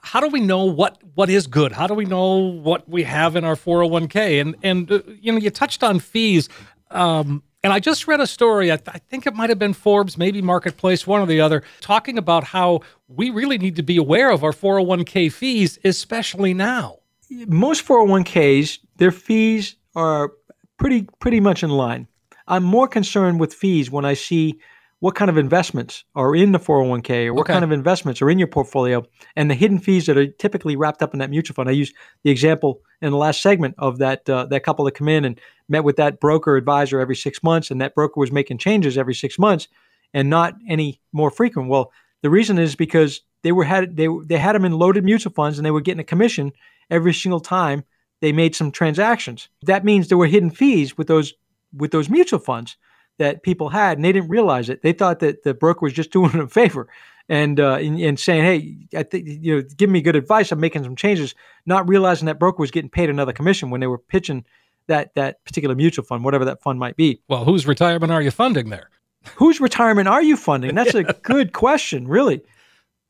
[0.00, 1.72] how do we know what what is good?
[1.72, 4.40] How do we know what we have in our 401k?
[4.40, 6.48] And and uh, you know, you touched on fees.
[6.90, 9.72] Um, and I just read a story, I, th- I, think it might have been
[9.72, 13.96] Forbes, maybe Marketplace, one or the other, talking about how we really need to be
[13.96, 16.98] aware of our 401k fees, especially now.
[17.30, 20.32] Most 401ks, their fees are
[20.76, 22.06] pretty pretty much in line.
[22.46, 24.58] I'm more concerned with fees when I see
[25.00, 27.52] what kind of investments are in the 401k or what okay.
[27.52, 29.04] kind of investments are in your portfolio
[29.36, 31.68] and the hidden fees that are typically wrapped up in that mutual fund.
[31.68, 35.08] I used the example in the last segment of that uh, that couple that come
[35.08, 35.38] in and
[35.68, 39.14] met with that broker advisor every six months, and that broker was making changes every
[39.14, 39.68] six months
[40.14, 41.68] and not any more frequent.
[41.68, 41.92] Well,
[42.22, 45.58] the reason is because they were had they they had them in loaded mutual funds
[45.58, 46.52] and they were getting a commission
[46.90, 47.84] every single time
[48.22, 49.50] they made some transactions.
[49.62, 51.34] That means there were hidden fees with those
[51.76, 52.76] with those mutual funds
[53.18, 54.82] that people had, and they didn't realize it.
[54.82, 56.88] They thought that the broker was just doing them a favor
[57.28, 60.52] and, uh, and, and saying, "Hey, I think you know, give me good advice.
[60.52, 61.34] I'm making some changes,"
[61.66, 64.44] not realizing that broker was getting paid another commission when they were pitching
[64.86, 67.20] that that particular mutual fund, whatever that fund might be.
[67.28, 68.90] Well, whose retirement are you funding there?
[69.36, 70.74] Whose retirement are you funding?
[70.74, 72.42] That's a good question, really.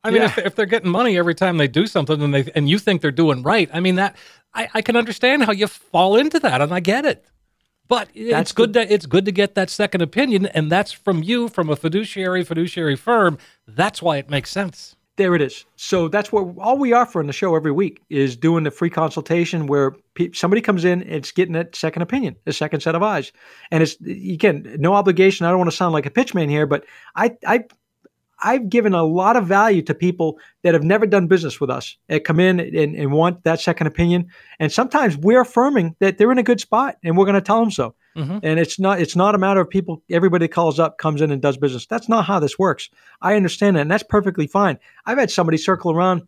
[0.03, 0.27] I mean, yeah.
[0.27, 3.01] if, if they're getting money every time they do something, and they and you think
[3.01, 4.15] they're doing right, I mean that
[4.53, 7.25] I, I can understand how you fall into that, and I get it.
[7.87, 11.23] But that's it's good to it's good to get that second opinion, and that's from
[11.23, 13.37] you, from a fiduciary fiduciary firm.
[13.67, 14.95] That's why it makes sense.
[15.17, 15.65] There it is.
[15.77, 18.89] So that's what all we offer in the show every week is doing the free
[18.89, 23.03] consultation where pe- somebody comes in, it's getting that second opinion, a second set of
[23.03, 23.31] eyes,
[23.71, 25.45] and it's again no obligation.
[25.45, 27.63] I don't want to sound like a pitchman here, but I I
[28.45, 31.97] I've given a lot of value to people that have never done business with us
[32.09, 34.27] that come in and, and want that second opinion.
[34.59, 37.59] And sometimes we're affirming that they're in a good spot and we're going to tell
[37.59, 37.95] them so.
[38.15, 38.37] Mm-hmm.
[38.43, 41.41] And it's not it's not a matter of people everybody calls up comes in and
[41.41, 41.87] does business.
[41.87, 42.89] That's not how this works.
[43.21, 44.77] I understand that and that's perfectly fine.
[45.07, 46.21] I've had somebody circle around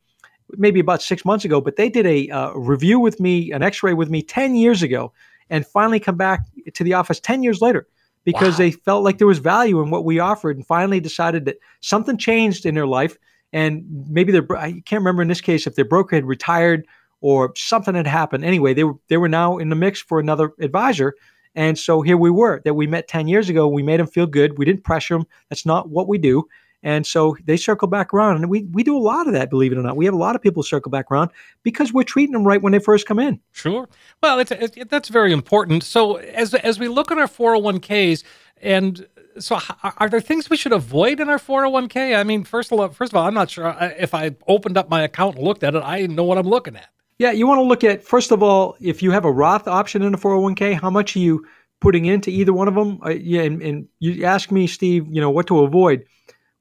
[0.58, 3.94] maybe about 6 months ago, but they did a uh, review with me, an x-ray
[3.94, 5.14] with me 10 years ago
[5.50, 6.42] and finally come back
[6.74, 7.88] to the office 10 years later
[8.28, 8.58] because wow.
[8.58, 12.18] they felt like there was value in what we offered and finally decided that something
[12.18, 13.18] changed in their life.
[13.54, 16.86] And maybe their, I can't remember in this case if their broker had retired
[17.22, 18.44] or something had happened.
[18.44, 21.14] Anyway, they were, they were now in the mix for another advisor.
[21.56, 23.66] And so here we were that we met 10 years ago.
[23.66, 24.58] We made them feel good.
[24.58, 25.26] We didn't pressure them.
[25.50, 26.50] That's not what we do.
[26.84, 28.38] And so they circle back around.
[28.38, 29.98] And we, we do a lot of that, believe it or not.
[29.98, 31.32] We have a lot of people circle back around
[31.64, 33.40] because we're treating them right when they first come in.
[33.52, 33.90] Sure.
[34.22, 35.84] Well, it's, it, that's very important.
[35.84, 38.24] So as, as we look at our 401ks,
[38.62, 39.08] and
[39.40, 39.60] so
[39.98, 42.18] are there things we should avoid in our 401k?
[42.18, 44.90] I mean, first of all, first of all, I'm not sure if I opened up
[44.90, 46.90] my account and looked at it, I know what I'm looking at.
[47.20, 50.04] Yeah, you want to look at first of all, if you have a Roth option
[50.04, 51.46] in a 401k, how much are you
[51.80, 53.00] putting into either one of them?
[53.04, 56.06] Uh, yeah, and, and you ask me, Steve, you know what to avoid.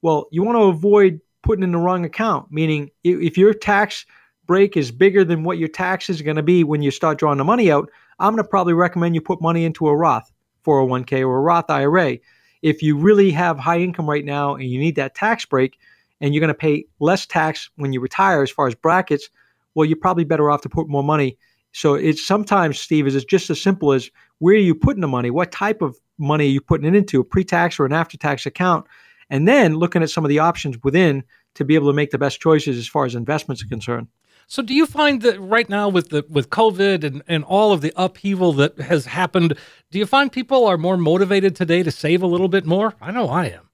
[0.07, 4.07] Well, you want to avoid putting in the wrong account, meaning if your tax
[4.47, 7.39] break is bigger than what your tax is going to be when you start drawing
[7.39, 7.91] the money out,
[8.21, 10.31] I'm going to probably recommend you put money into a Roth
[10.65, 12.19] 401k or a Roth IRA.
[12.63, 15.77] If you really have high income right now and you need that tax break
[16.21, 19.29] and you're going to pay less tax when you retire as far as brackets,
[19.75, 21.37] well, you're probably better off to put more money.
[21.73, 25.09] So it's sometimes, Steve, is it's just as simple as where are you putting the
[25.09, 25.33] money?
[25.33, 28.87] What type of money are you putting it into, a pre-tax or an after-tax account?
[29.31, 31.25] And then looking at some of the options within
[31.55, 34.09] to be able to make the best choices as far as investments are concerned.
[34.49, 37.81] So, do you find that right now with the with COVID and, and all of
[37.81, 39.57] the upheaval that has happened,
[39.91, 42.95] do you find people are more motivated today to save a little bit more?
[43.01, 43.69] I know I am.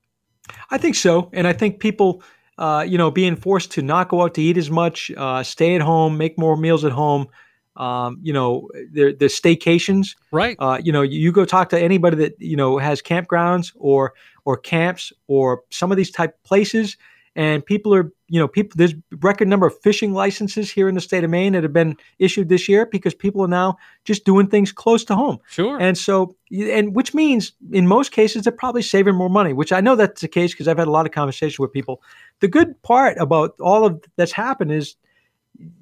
[0.70, 2.22] I think so, and I think people,
[2.56, 5.74] uh, you know, being forced to not go out to eat as much, uh, stay
[5.74, 7.28] at home, make more meals at home.
[7.76, 10.14] Um, you know, the the staycations.
[10.30, 10.56] Right.
[10.58, 14.12] Uh, you know, you, you go talk to anybody that you know has campgrounds or
[14.44, 16.96] or camps or some of these type places
[17.34, 21.02] and people are you know, people there's record number of fishing licenses here in the
[21.02, 24.46] state of Maine that have been issued this year because people are now just doing
[24.46, 25.38] things close to home.
[25.50, 25.78] Sure.
[25.78, 29.82] And so, and which means in most cases they're probably saving more money, which I
[29.82, 32.00] know that's the case because I've had a lot of conversations with people.
[32.40, 34.96] The good part about all of that's happened is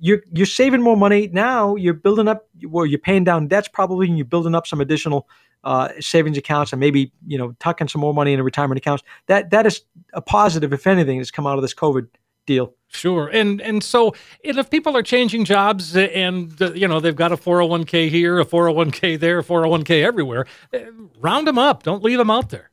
[0.00, 1.76] you're you're saving more money now.
[1.76, 5.28] You're building up, well, you're paying down debts probably, and you're building up some additional
[5.64, 9.02] uh, savings accounts, and maybe you know tucking some more money into retirement accounts.
[9.26, 12.08] That that is a positive, if anything, that's come out of this COVID
[12.46, 12.74] deal.
[12.88, 14.14] Sure, and and so
[14.44, 18.40] and if people are changing jobs and uh, you know they've got a 401k here,
[18.40, 20.78] a 401k there, a 401k everywhere, uh,
[21.18, 21.82] round them up.
[21.82, 22.70] Don't leave them out there.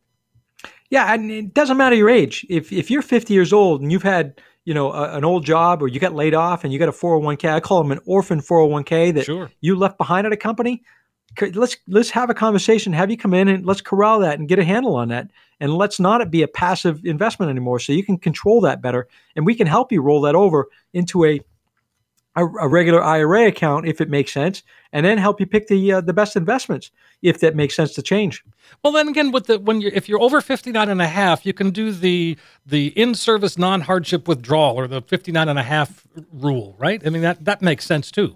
[0.90, 2.46] Yeah, and it doesn't matter your age.
[2.50, 5.82] If if you're 50 years old and you've had you know a, an old job
[5.82, 8.42] or you got laid off and you got a 401k, I call them an orphan
[8.42, 9.50] 401k that Sure.
[9.62, 10.84] you left behind at a company.
[11.54, 12.92] Let's let's have a conversation.
[12.92, 15.74] Have you come in and let's corral that and get a handle on that, and
[15.74, 17.80] let's not it be a passive investment anymore.
[17.80, 19.08] So you can control that better,
[19.38, 21.40] and we can help you roll that over into a
[22.36, 25.94] a, a regular IRA account if it makes sense, and then help you pick the
[25.94, 26.92] uh, the best investments
[27.22, 28.44] if that makes sense to change.
[28.84, 31.46] Well, then again, with the when you are if you're over 59 and a half,
[31.46, 36.76] you can do the the in-service non-hardship withdrawal or the 59 and a half rule,
[36.78, 37.06] right?
[37.06, 38.36] I mean that that makes sense too.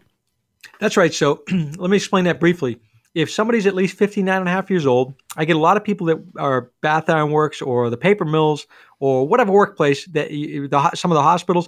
[0.80, 1.14] That's right.
[1.14, 2.80] So let me explain that briefly.
[3.14, 5.84] If somebody's at least 59 and a half years old, I get a lot of
[5.84, 8.66] people that are Bath Iron Works or the paper mills
[9.00, 11.68] or whatever workplace that you, the, some of the hospitals.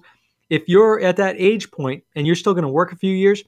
[0.49, 3.43] If you're at that age point and you're still going to work a few years,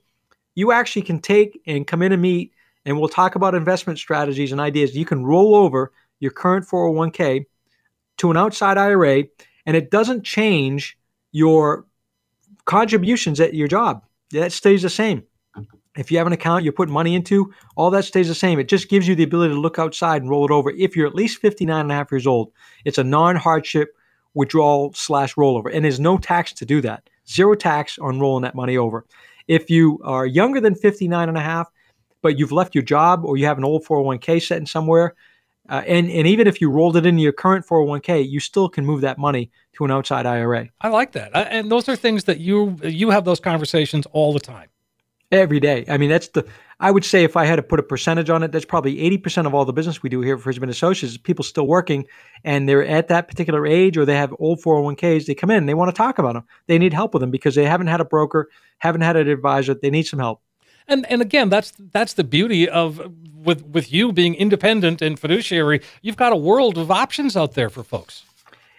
[0.56, 2.52] you actually can take and come in and meet,
[2.86, 4.96] and we'll talk about investment strategies and ideas.
[4.96, 7.46] You can roll over your current 401k
[8.18, 9.24] to an outside IRA,
[9.66, 10.98] and it doesn't change
[11.32, 11.86] your
[12.66, 14.06] contributions at your job.
[14.32, 15.24] That stays the same.
[15.98, 18.60] If you have an account you're putting money into, all that stays the same.
[18.60, 20.72] It just gives you the ability to look outside and roll it over.
[20.72, 22.52] If you're at least 59 and a half years old,
[22.84, 23.96] it's a non hardship
[24.34, 25.74] withdrawal slash rollover.
[25.74, 27.10] And there's no tax to do that.
[27.28, 29.06] Zero tax on rolling that money over.
[29.48, 31.72] If you are younger than 59 and a half,
[32.26, 35.14] but you've left your job or you have an old 401k sitting somewhere,
[35.70, 38.84] uh, and, and even if you rolled it into your current 401k, you still can
[38.84, 42.24] move that money to an outside IRA I like that, I, and those are things
[42.24, 44.70] that you you have those conversations all the time.
[45.32, 45.86] every day.
[45.88, 46.48] I mean, that's the,
[46.80, 49.46] I would say if I had to put a percentage on it, that's probably 80%
[49.46, 52.06] of all the business we do here for Frisby Associates is people still working
[52.44, 55.26] and they're at that particular age or they have old 401ks.
[55.26, 56.44] They come in, they want to talk about them.
[56.68, 58.50] They need help with them because they haven't had a broker,
[58.80, 59.74] haven't had an advisor.
[59.74, 60.42] They need some help.
[60.88, 65.82] And and again, that's that's the beauty of with with you being independent and fiduciary.
[66.02, 68.24] You've got a world of options out there for folks.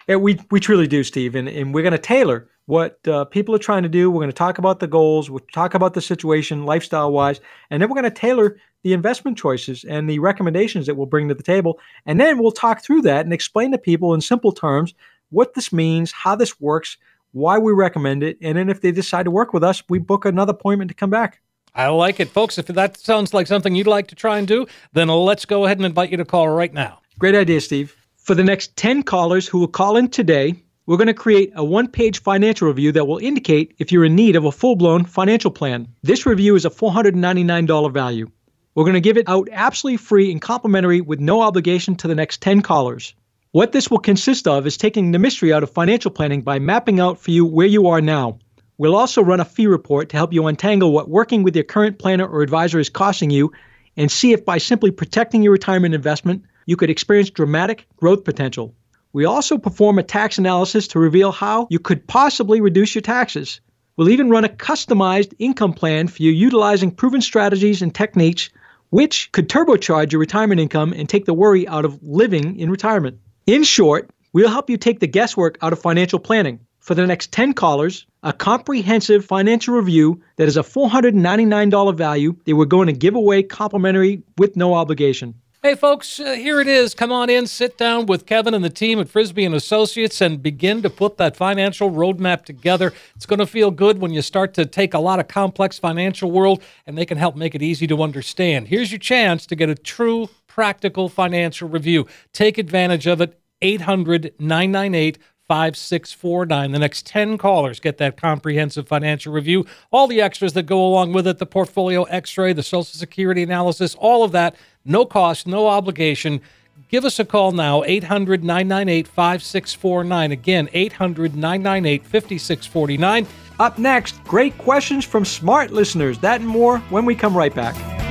[0.07, 3.55] Yeah, we we truly do, Steve, and, and we're going to tailor what uh, people
[3.55, 4.11] are trying to do.
[4.11, 7.39] We're going to talk about the goals, we'll talk about the situation, lifestyle wise,
[7.69, 11.27] and then we're going to tailor the investment choices and the recommendations that we'll bring
[11.29, 14.51] to the table, and then we'll talk through that and explain to people in simple
[14.51, 14.93] terms
[15.29, 16.97] what this means, how this works,
[17.31, 20.25] why we recommend it, and then if they decide to work with us, we book
[20.25, 21.41] another appointment to come back.
[21.77, 22.57] I like it, folks.
[22.57, 25.77] If that sounds like something you'd like to try and do, then let's go ahead
[25.77, 27.01] and invite you to call right now.
[27.19, 27.95] Great idea, Steve.
[28.17, 30.55] For the next 10 callers who will call in today,
[30.87, 34.15] we're going to create a one page financial review that will indicate if you're in
[34.15, 35.87] need of a full blown financial plan.
[36.01, 38.31] This review is a $499 value.
[38.73, 42.15] We're going to give it out absolutely free and complimentary with no obligation to the
[42.15, 43.13] next 10 callers.
[43.51, 46.99] What this will consist of is taking the mystery out of financial planning by mapping
[46.99, 48.39] out for you where you are now.
[48.79, 51.97] We'll also run a fee report to help you untangle what working with your current
[51.97, 53.51] planner or advisor is costing you
[53.95, 58.75] and see if by simply protecting your retirement investment, you could experience dramatic growth potential.
[59.13, 63.61] We also perform a tax analysis to reveal how you could possibly reduce your taxes.
[63.95, 68.49] We'll even run a customized income plan for you utilizing proven strategies and techniques
[68.91, 73.17] which could turbocharge your retirement income and take the worry out of living in retirement.
[73.47, 76.59] In short, we'll help you take the guesswork out of financial planning.
[76.87, 82.55] For the next 10 callers, a comprehensive financial review that is a $499 value that
[82.55, 85.33] we're going to give away complimentary with no obligation.
[85.61, 86.93] Hey, folks, uh, here it is.
[86.93, 90.41] Come on in, sit down with Kevin and the team at Frisby and Associates, and
[90.41, 92.93] begin to put that financial roadmap together.
[93.17, 96.31] It's going to feel good when you start to take a lot of complex financial
[96.31, 98.69] world, and they can help make it easy to understand.
[98.69, 102.07] Here's your chance to get a true, practical financial review.
[102.31, 103.37] Take advantage of it.
[103.61, 105.17] 800 998
[105.47, 106.71] 5649.
[106.71, 111.13] The next 10 callers get that comprehensive financial review, all the extras that go along
[111.13, 115.47] with it, the portfolio x ray, the Social Security analysis, all of that, no cost,
[115.47, 116.41] no obligation.
[116.89, 120.31] Give us a call now, 800 998 5649.
[120.31, 123.27] Again, 800 998 5649.
[123.59, 126.19] Up next, great questions from smart listeners.
[126.19, 128.06] That and more when we come right back.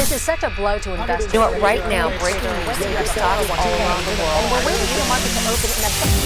[0.00, 1.34] This is such a blow to investors.
[1.34, 4.44] You know what, right now, breaking news, your stocks all around the world.
[4.44, 5.68] And we're waiting for the market to open.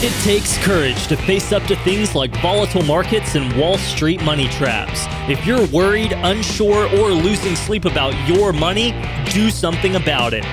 [0.06, 4.46] It takes courage to face up to things like volatile markets and Wall Street money
[4.46, 5.06] traps.
[5.28, 8.92] If you're worried, unsure, or losing sleep about your money,
[9.32, 10.44] do something about it.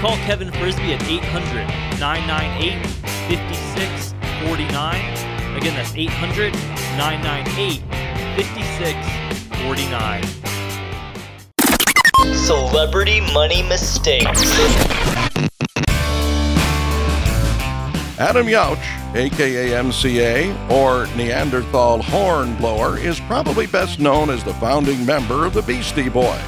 [0.00, 1.66] Call Kevin Frisby at 800
[1.98, 2.86] 998
[3.26, 5.56] 5649.
[5.56, 7.80] Again, that's 800 998
[8.38, 10.22] 5649.
[12.20, 14.42] Celebrity money mistakes.
[18.18, 18.76] Adam Yauch,
[19.14, 25.62] aka MCA, or Nathanial Hornblower, is probably best known as the founding member of the
[25.62, 26.38] Beastie Boys.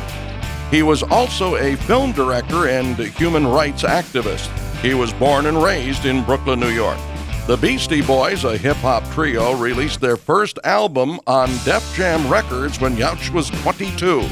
[0.70, 4.50] He was also a film director and human rights activist.
[4.80, 6.98] He was born and raised in Brooklyn, New York.
[7.46, 12.78] The Beastie Boys, a hip hop trio, released their first album on Def Jam Records
[12.78, 14.28] when Yauch was 22.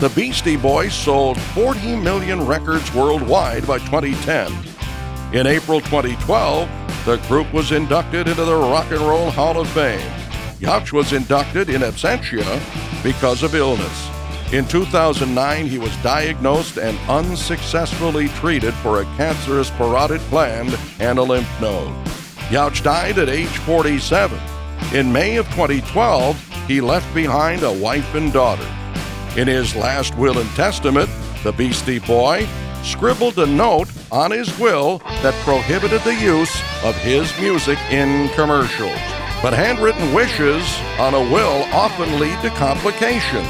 [0.00, 4.50] The Beastie Boys sold 40 million records worldwide by 2010.
[5.34, 10.00] In April 2012, the group was inducted into the Rock and Roll Hall of Fame.
[10.58, 14.10] Yauch was inducted in absentia because of illness.
[14.54, 21.22] In 2009, he was diagnosed and unsuccessfully treated for a cancerous parotid gland and a
[21.22, 21.94] lymph node.
[22.48, 24.40] Yauch died at age 47.
[24.94, 28.66] In May of 2012, he left behind a wife and daughter.
[29.36, 31.08] In his last will and testament,
[31.44, 32.48] the Beastie Boy
[32.82, 38.98] scribbled a note on his will that prohibited the use of his music in commercials.
[39.40, 40.66] But handwritten wishes
[40.98, 43.46] on a will often lead to complications.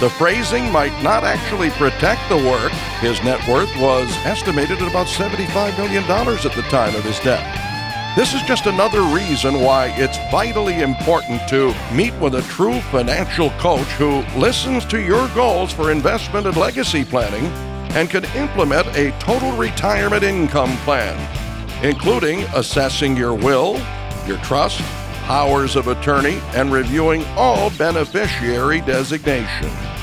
[0.00, 2.72] The phrasing might not actually protect the work.
[3.00, 7.73] His net worth was estimated at about $75 million at the time of his death.
[8.16, 13.50] This is just another reason why it's vitally important to meet with a true financial
[13.58, 17.46] coach who listens to your goals for investment and legacy planning
[17.96, 21.18] and can implement a total retirement income plan,
[21.84, 23.84] including assessing your will,
[24.28, 24.80] your trust,
[25.24, 29.93] powers of attorney, and reviewing all beneficiary designations.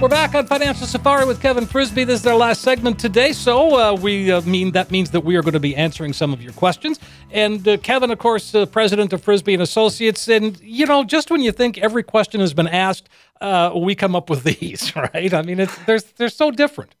[0.00, 2.04] We're back on Financial Safari with Kevin Frisby.
[2.04, 5.34] This is our last segment today, so uh, we uh, mean that means that we
[5.34, 7.00] are going to be answering some of your questions.
[7.32, 11.32] And uh, Kevin, of course, uh, president of Frisby and Associates, and you know, just
[11.32, 13.08] when you think every question has been asked,
[13.40, 15.34] uh, we come up with these, right?
[15.34, 16.94] I mean, it's they're they're so different.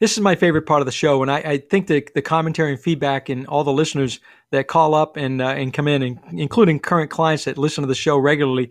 [0.00, 2.72] This is my favorite part of the show, and I, I think the the commentary
[2.72, 4.18] and feedback and all the listeners
[4.50, 7.88] that call up and uh, and come in, and including current clients that listen to
[7.88, 8.68] the show regularly.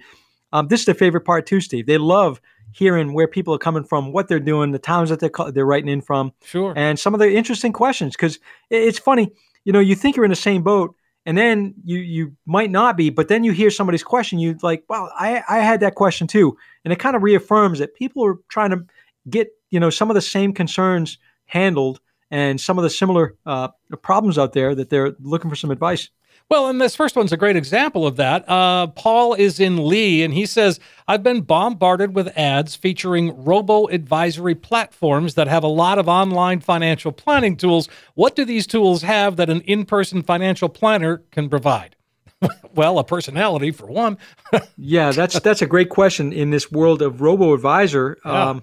[0.52, 1.86] Um, this is their favorite part too, Steve.
[1.86, 5.52] They love hearing where people are coming from, what they're doing, the towns that they're
[5.52, 8.16] they're writing in from, sure, and some of the interesting questions.
[8.16, 8.40] Because
[8.70, 9.32] it's funny,
[9.66, 10.96] you know, you think you're in the same boat,
[11.26, 14.84] and then you you might not be, but then you hear somebody's question, you like,
[14.90, 18.38] well, I I had that question too, and it kind of reaffirms that people are
[18.50, 18.86] trying to
[19.30, 22.00] get you know some of the same concerns handled
[22.32, 23.70] and some of the similar uh,
[24.02, 26.10] problems out there that they're looking for some advice.
[26.50, 28.50] Well, and this first one's a great example of that.
[28.50, 33.86] Uh, Paul is in Lee, and he says, I've been bombarded with ads featuring robo
[33.86, 37.88] advisory platforms that have a lot of online financial planning tools.
[38.16, 41.96] What do these tools have that an in person financial planner can provide?
[42.74, 44.18] well, a personality for one.
[44.78, 48.18] yeah, that's that's a great question in this world of robo advisor.
[48.26, 48.60] Yeah.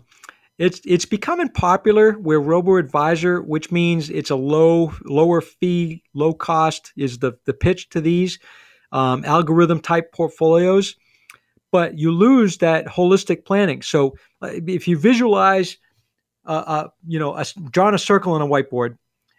[0.59, 6.33] It's it's becoming popular where robo advisor, which means it's a low lower fee, low
[6.33, 8.39] cost, is the the pitch to these
[8.91, 10.97] um, algorithm type portfolios.
[11.73, 13.83] But you lose that holistic planning.
[13.83, 15.77] So uh, if you visualize,
[16.47, 18.97] uh, uh, you know, a, drawing a circle on a whiteboard,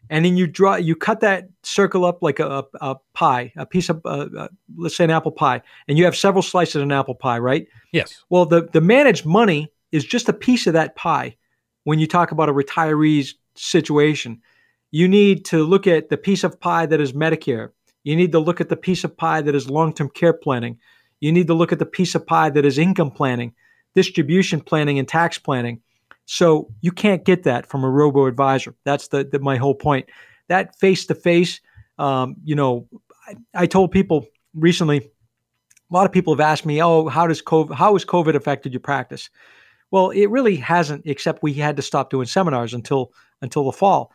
[0.09, 3.89] and then you draw you cut that circle up like a, a pie a piece
[3.89, 4.47] of uh, uh,
[4.77, 7.67] let's say an apple pie and you have several slices of an apple pie right
[7.91, 11.37] yes well the the managed money is just a piece of that pie
[11.83, 14.41] when you talk about a retiree's situation.
[14.91, 17.69] You need to look at the piece of pie that is Medicare.
[18.03, 20.79] You need to look at the piece of pie that is long term care planning.
[21.19, 23.53] You need to look at the piece of pie that is income planning,
[23.95, 25.81] distribution planning, and tax planning.
[26.25, 28.75] So you can't get that from a robo advisor.
[28.83, 30.09] That's the, the, my whole point.
[30.49, 31.61] That face to face,
[31.99, 32.87] you know,
[33.27, 35.09] I, I told people recently.
[35.89, 37.73] A lot of people have asked me, "Oh, how does COVID?
[37.73, 39.29] How has COVID affected your practice?"
[39.91, 44.11] Well, it really hasn't, except we had to stop doing seminars until until the fall.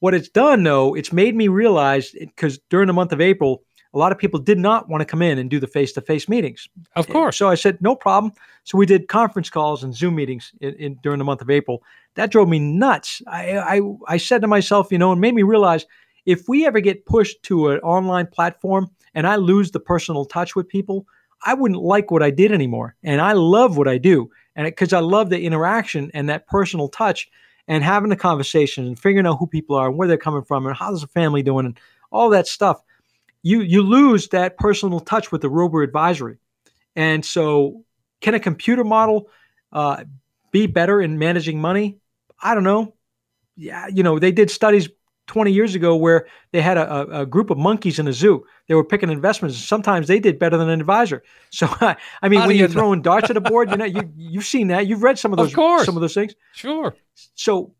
[0.00, 3.62] What it's done, though, it's made me realize because during the month of April,
[3.94, 6.68] a lot of people did not want to come in and do the face-to-face meetings.
[6.96, 7.38] Of course.
[7.38, 8.32] So I said, no problem.
[8.64, 11.82] So we did conference calls and Zoom meetings in, in, during the month of April.
[12.14, 13.22] That drove me nuts.
[13.26, 15.86] I, I I said to myself, you know, and made me realize
[16.26, 20.54] if we ever get pushed to an online platform and I lose the personal touch
[20.54, 21.06] with people,
[21.46, 22.96] I wouldn't like what I did anymore.
[23.02, 24.30] And I love what I do.
[24.56, 27.30] And because I love the interaction and that personal touch
[27.68, 30.66] and having the conversation and figuring out who people are and where they're coming from
[30.66, 31.78] and how's the family doing and
[32.10, 32.80] all that stuff.
[33.42, 36.38] You you lose that personal touch with the robo advisory.
[36.96, 37.84] And so
[38.20, 39.28] can a computer model
[39.72, 40.04] uh,
[40.50, 41.98] be better in managing money?
[42.42, 42.94] I don't know.
[43.56, 44.88] Yeah, you know, they did studies
[45.26, 48.44] 20 years ago where they had a, a, group of monkeys in a zoo.
[48.68, 49.58] They were picking investments.
[49.58, 51.22] Sometimes they did better than an advisor.
[51.50, 51.96] So, I
[52.28, 54.86] mean, How when you're throwing darts at a board, you know, you, you've seen that.
[54.86, 55.84] You've read some of those, of course.
[55.84, 56.34] some of those things.
[56.54, 56.94] Sure.
[57.34, 57.74] So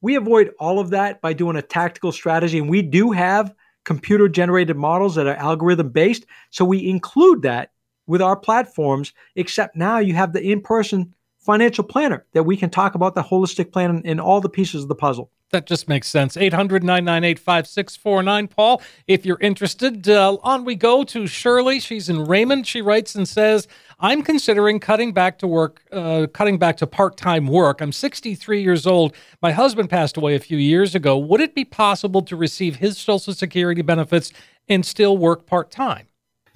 [0.00, 2.58] we avoid all of that by doing a tactical strategy.
[2.58, 6.26] And we do have computer generated models that are algorithm based.
[6.50, 7.72] So we include that
[8.06, 12.70] with our platforms, except now you have the in person financial planner that we can
[12.70, 15.30] talk about the holistic plan and all the pieces of the puzzle.
[15.50, 16.36] That just makes sense.
[16.36, 18.48] 800 998 5649.
[18.48, 21.80] Paul, if you're interested, uh, on we go to Shirley.
[21.80, 22.66] She's in Raymond.
[22.66, 23.66] She writes and says,
[23.98, 27.80] I'm considering cutting back to work, uh, cutting back to part time work.
[27.80, 29.14] I'm 63 years old.
[29.40, 31.16] My husband passed away a few years ago.
[31.16, 34.32] Would it be possible to receive his Social Security benefits
[34.68, 36.08] and still work part time?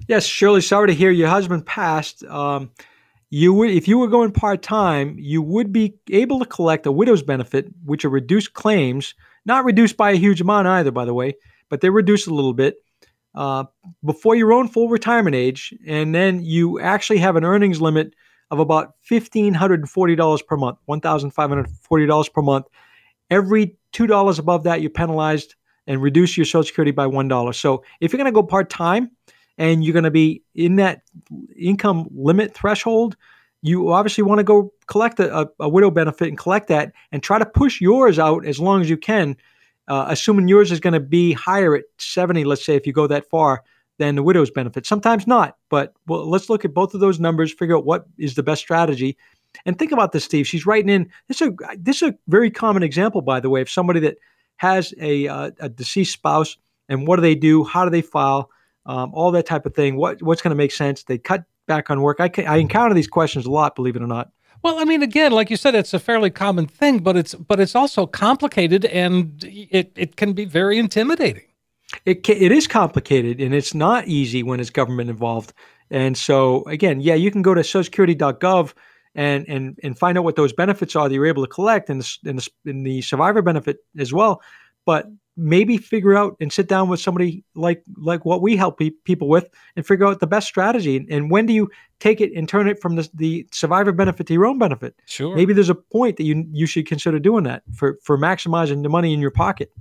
[0.06, 0.60] Yes, Shirley.
[0.60, 2.24] Sorry to hear your husband passed.
[2.24, 2.70] Um,
[3.34, 7.22] you would if you were going part-time you would be able to collect a widow's
[7.22, 9.14] benefit which are reduced claims
[9.46, 11.34] not reduced by a huge amount either by the way
[11.68, 12.76] but they're reduced a little bit
[13.34, 13.64] uh,
[14.04, 15.74] before your own full retirement age.
[15.86, 18.14] And then you actually have an earnings limit
[18.50, 22.66] of about $1540 per month $1540 per month.
[23.30, 25.54] Every $2 above that you're penalized
[25.86, 29.10] and reduce your social security by $1 so if you're going to go part-time
[29.58, 31.02] and you're going to be in that
[31.56, 33.16] income limit threshold,
[33.62, 37.38] you obviously want to go collect a, a, widow benefit and collect that and try
[37.38, 39.36] to push yours out as long as you can,
[39.88, 43.06] uh, assuming yours is going to be higher at 70, let's say, if you go
[43.06, 43.62] that far,
[43.98, 44.84] than the widow's benefit.
[44.84, 48.34] Sometimes not, but well, let's look at both of those numbers, figure out what is
[48.34, 49.16] the best strategy.
[49.66, 50.46] And think about this, Steve.
[50.46, 51.10] She's writing in.
[51.28, 54.16] This is a, this is a very common example, by the way, of somebody that
[54.56, 56.56] has a, uh, a deceased spouse
[56.88, 57.64] and what do they do?
[57.64, 58.50] How do they file?
[58.86, 59.96] Um, all that type of thing.
[59.96, 61.04] What what's going to make sense?
[61.04, 62.18] They cut back on work.
[62.20, 64.30] I, I encounter these questions a lot, believe it or not.
[64.62, 67.58] Well, I mean, again, like you said, it's a fairly common thing, but it's but
[67.58, 71.42] it's also complicated, and it it can be very intimidating.
[72.06, 75.52] It can, it is complicated, and it's not easy when it's government involved.
[75.90, 78.72] And so, again, yeah, you can go to SocialSecurity.gov
[79.14, 82.00] and and and find out what those benefits are that you're able to collect, and
[82.00, 84.42] the, and the, and the survivor benefit as well.
[84.86, 85.06] But
[85.36, 89.28] maybe figure out and sit down with somebody like like what we help pe- people
[89.28, 91.70] with and figure out the best strategy and when do you
[92.00, 95.34] take it and turn it from the, the survivor benefit to your own benefit sure
[95.34, 98.88] maybe there's a point that you you should consider doing that for for maximizing the
[98.88, 99.72] money in your pocket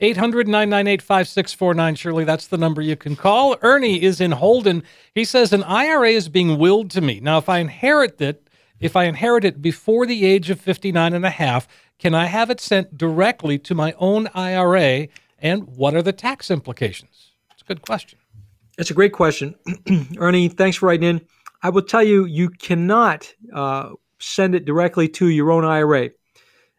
[0.00, 1.94] 800 998 5649.
[1.94, 3.56] Shirley, that's the number you can call.
[3.62, 4.82] Ernie is in Holden.
[5.14, 7.20] He says, An IRA is being willed to me.
[7.20, 8.48] Now, if I inherit it,
[8.80, 11.68] if I inherit it before the age of 59 and a half,
[12.04, 15.08] can I have it sent directly to my own IRA?
[15.38, 17.32] And what are the tax implications?
[17.50, 18.18] It's a good question.
[18.76, 19.54] It's a great question.
[20.18, 21.20] Ernie, thanks for writing in.
[21.62, 26.10] I will tell you, you cannot uh, send it directly to your own IRA.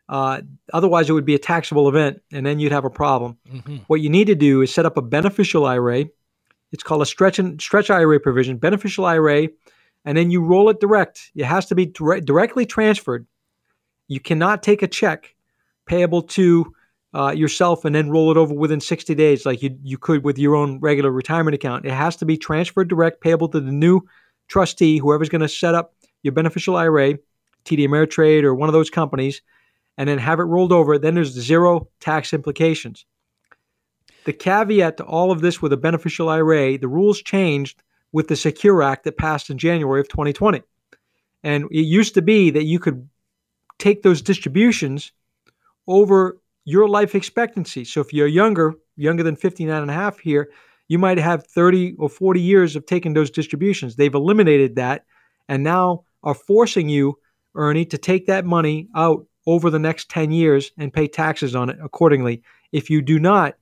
[0.08, 3.40] Uh, otherwise, it would be a taxable event, and then you'd have a problem.
[3.52, 3.78] Mm-hmm.
[3.88, 6.06] What you need to do is set up a beneficial IRA.
[6.72, 9.48] It's called a stretch and stretch IRA provision, beneficial IRA,
[10.06, 11.32] and then you roll it direct.
[11.34, 13.26] It has to be dire- directly transferred
[14.08, 15.36] you cannot take a check
[15.86, 16.74] payable to
[17.16, 20.38] uh, yourself and then roll it over within 60 days like you, you could with
[20.38, 21.86] your own regular retirement account.
[21.86, 24.02] It has to be transferred direct, payable to the new
[24.48, 27.14] trustee, whoever's going to set up your beneficial IRA,
[27.64, 29.42] TD Ameritrade or one of those companies,
[29.98, 30.98] and then have it rolled over.
[30.98, 33.06] Then there's zero tax implications.
[34.26, 37.82] The caveat to all of this with a beneficial IRA, the rules changed
[38.12, 40.64] with the Secure Act that passed in January of 2020.
[41.44, 43.08] And it used to be that you could
[43.80, 45.12] take those distributions
[45.88, 47.86] over your life expectancy.
[47.86, 50.50] So if you're younger, younger than 59 and a half here,
[50.88, 53.96] you might have 30 or 40 years of taking those distributions.
[53.96, 55.06] They've eliminated that
[55.48, 57.20] and now are forcing you,
[57.56, 61.70] Ernie, to take that money out over the next 10 years and pay taxes on
[61.70, 62.42] it accordingly.
[62.72, 63.56] If you do not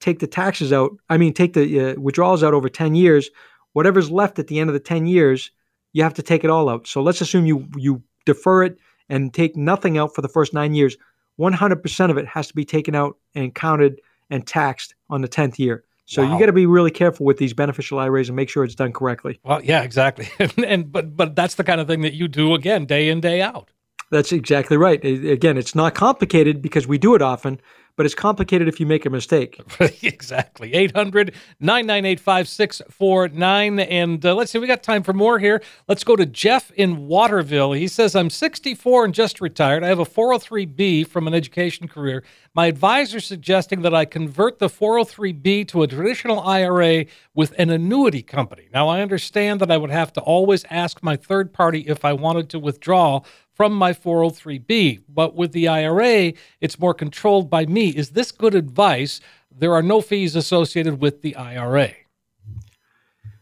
[0.00, 3.30] take the taxes out, I mean, take the uh, withdrawals out over 10 years,
[3.72, 5.50] whatever's left at the end of the 10 years,
[5.92, 6.86] you have to take it all out.
[6.86, 8.78] So let's assume you you defer it
[9.08, 10.96] and take nothing out for the first nine years,
[11.38, 14.00] 100% of it has to be taken out and counted
[14.30, 15.84] and taxed on the 10th year.
[16.06, 16.32] So wow.
[16.32, 18.92] you got to be really careful with these beneficial IRAs and make sure it's done
[18.92, 19.40] correctly.
[19.44, 20.28] Well, yeah, exactly.
[20.38, 23.20] and, and but but that's the kind of thing that you do again day in
[23.20, 23.70] day out.
[24.10, 25.04] That's exactly right.
[25.04, 27.60] Again, it's not complicated because we do it often,
[27.96, 29.60] but it's complicated if you make a mistake.
[30.02, 30.74] exactly.
[30.74, 33.80] 800 998 5649.
[33.80, 35.62] And uh, let's see, we got time for more here.
[35.88, 37.72] Let's go to Jeff in Waterville.
[37.72, 39.82] He says, I'm 64 and just retired.
[39.82, 42.22] I have a 403B from an education career.
[42.54, 48.22] My advisor suggesting that I convert the 403B to a traditional IRA with an annuity
[48.22, 48.68] company.
[48.72, 52.12] Now, I understand that I would have to always ask my third party if I
[52.12, 53.22] wanted to withdraw
[53.56, 55.02] from my 403b.
[55.08, 57.88] But with the IRA, it's more controlled by me.
[57.88, 59.20] Is this good advice?
[59.50, 61.92] There are no fees associated with the IRA.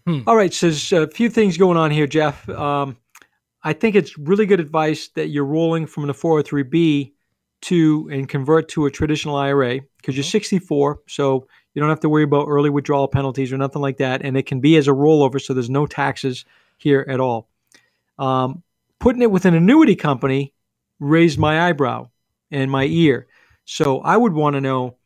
[0.06, 0.20] Hmm.
[0.26, 2.48] All right, so there's a few things going on here, Jeff.
[2.48, 2.96] Um,
[3.64, 7.12] I think it's really good advice that you're rolling from the 403b
[7.62, 12.10] to and convert to a traditional IRA because you're 64, so you don't have to
[12.10, 14.92] worry about early withdrawal penalties or nothing like that, and it can be as a
[14.92, 16.44] rollover, so there's no taxes
[16.76, 17.48] here at all.
[18.18, 18.62] Um,
[19.04, 20.54] putting it with an annuity company
[20.98, 22.08] raised my eyebrow
[22.50, 23.26] and my ear.
[23.66, 24.96] So I would want to know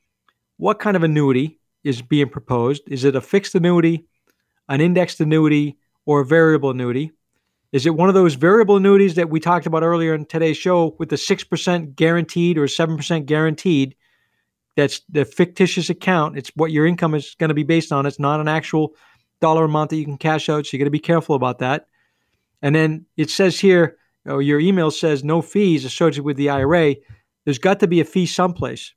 [0.57, 2.85] what kind of annuity is being proposed.
[2.87, 4.07] Is it a fixed annuity,
[4.69, 7.11] an indexed annuity, or a variable annuity?
[7.73, 10.95] Is it one of those variable annuities that we talked about earlier in today's show
[11.01, 13.97] with the 6% guaranteed or 7% guaranteed?
[14.77, 16.39] That's the fictitious account.
[16.39, 18.07] It's what your income is going to be based on.
[18.07, 18.95] It's not an actual
[19.41, 20.67] dollar amount that you can cash out.
[20.67, 21.89] So you got to be careful about that.
[22.63, 26.97] And then it says here, or your email says no fees associated with the IRA.
[27.45, 28.93] There's got to be a fee someplace.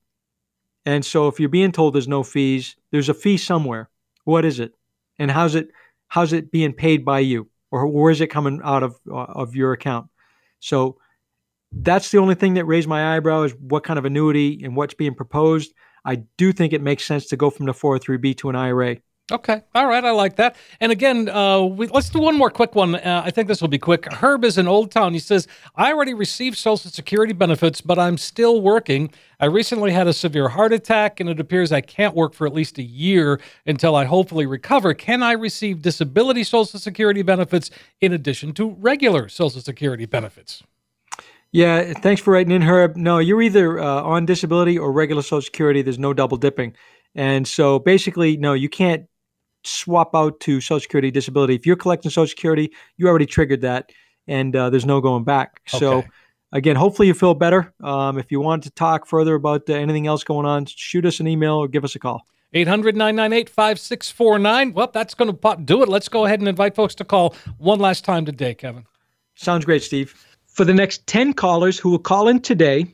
[0.85, 3.89] And so if you're being told there's no fees, there's a fee somewhere.
[4.25, 4.73] What is it?
[5.19, 5.69] And how's it
[6.07, 7.49] how's it being paid by you?
[7.69, 10.07] Or where is it coming out of uh, of your account?
[10.59, 10.97] So
[11.71, 14.93] that's the only thing that raised my eyebrow is what kind of annuity and what's
[14.93, 15.73] being proposed.
[16.03, 18.97] I do think it makes sense to go from the 403b to an IRA.
[19.31, 19.61] Okay.
[19.73, 20.03] All right.
[20.03, 20.57] I like that.
[20.81, 22.95] And again, uh, we, let's do one more quick one.
[22.95, 24.05] Uh, I think this will be quick.
[24.11, 25.13] Herb is in Old Town.
[25.13, 29.09] He says, I already received Social Security benefits, but I'm still working.
[29.39, 32.53] I recently had a severe heart attack, and it appears I can't work for at
[32.53, 34.93] least a year until I hopefully recover.
[34.93, 37.69] Can I receive disability Social Security benefits
[38.01, 40.61] in addition to regular Social Security benefits?
[41.53, 42.97] Yeah, thanks for writing in, Herb.
[42.97, 45.81] No, you're either uh, on disability or regular Social Security.
[45.81, 46.75] There's no double dipping.
[47.15, 49.05] And so basically, no, you can't
[49.63, 51.55] swap out to Social Security disability.
[51.55, 53.91] If you're collecting Social Security, you already triggered that,
[54.27, 55.61] and uh, there's no going back.
[55.69, 55.79] Okay.
[55.79, 56.03] So,
[56.51, 57.73] again, hopefully you feel better.
[57.83, 61.19] Um, if you want to talk further about uh, anything else going on, shoot us
[61.19, 62.25] an email or give us a call.
[62.53, 64.73] 800 998 5649.
[64.73, 65.89] Well, that's going to do it.
[65.89, 68.85] Let's go ahead and invite folks to call one last time today, Kevin.
[69.35, 70.13] Sounds great, Steve.
[70.47, 72.93] For the next 10 callers who will call in today,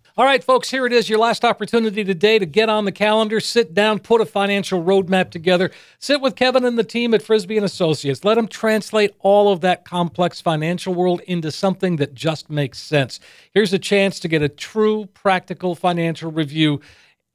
[0.21, 3.39] All right, folks, here it is your last opportunity today to get on the calendar,
[3.39, 7.57] sit down, put a financial roadmap together, sit with Kevin and the team at Frisby
[7.57, 8.23] and Associates.
[8.23, 13.19] Let them translate all of that complex financial world into something that just makes sense.
[13.51, 16.81] Here's a chance to get a true practical financial review.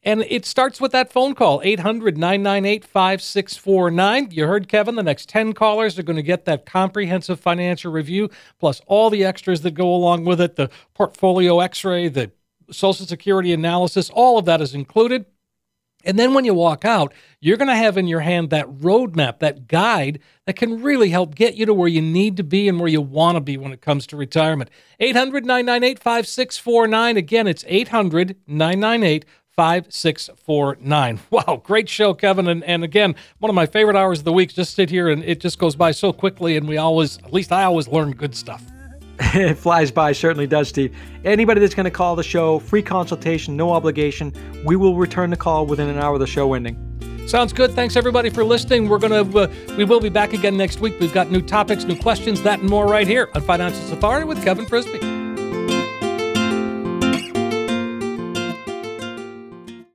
[0.04, 4.28] And it starts with that phone call, 800 998 5649.
[4.30, 8.30] You heard Kevin, the next 10 callers are going to get that comprehensive financial review,
[8.60, 12.30] plus all the extras that go along with it the portfolio x ray, the
[12.70, 15.26] Social Security analysis, all of that is included.
[16.06, 19.40] And then when you walk out, you're going to have in your hand that roadmap,
[19.40, 22.78] that guide that can really help get you to where you need to be and
[22.78, 24.70] where you want to be when it comes to retirement.
[25.00, 27.16] 800 998 5649.
[27.16, 29.24] Again, it's 800 998
[29.56, 31.20] 5649.
[31.30, 32.46] Wow, great show, Kevin.
[32.46, 34.54] And, and again, one of my favorite hours of the week.
[34.54, 37.50] Just sit here and it just goes by so quickly, and we always, at least
[37.50, 38.62] I always learn good stuff.
[39.34, 40.94] it flies by, certainly does, Steve.
[41.24, 44.32] Anybody that's going to call the show, free consultation, no obligation.
[44.64, 46.82] We will return the call within an hour of the show ending.
[47.26, 47.72] Sounds good.
[47.72, 48.88] Thanks everybody for listening.
[48.88, 50.94] We're gonna uh, we will be back again next week.
[51.00, 54.44] We've got new topics, new questions, that and more right here on Financial Safari with
[54.44, 55.25] Kevin Frisby.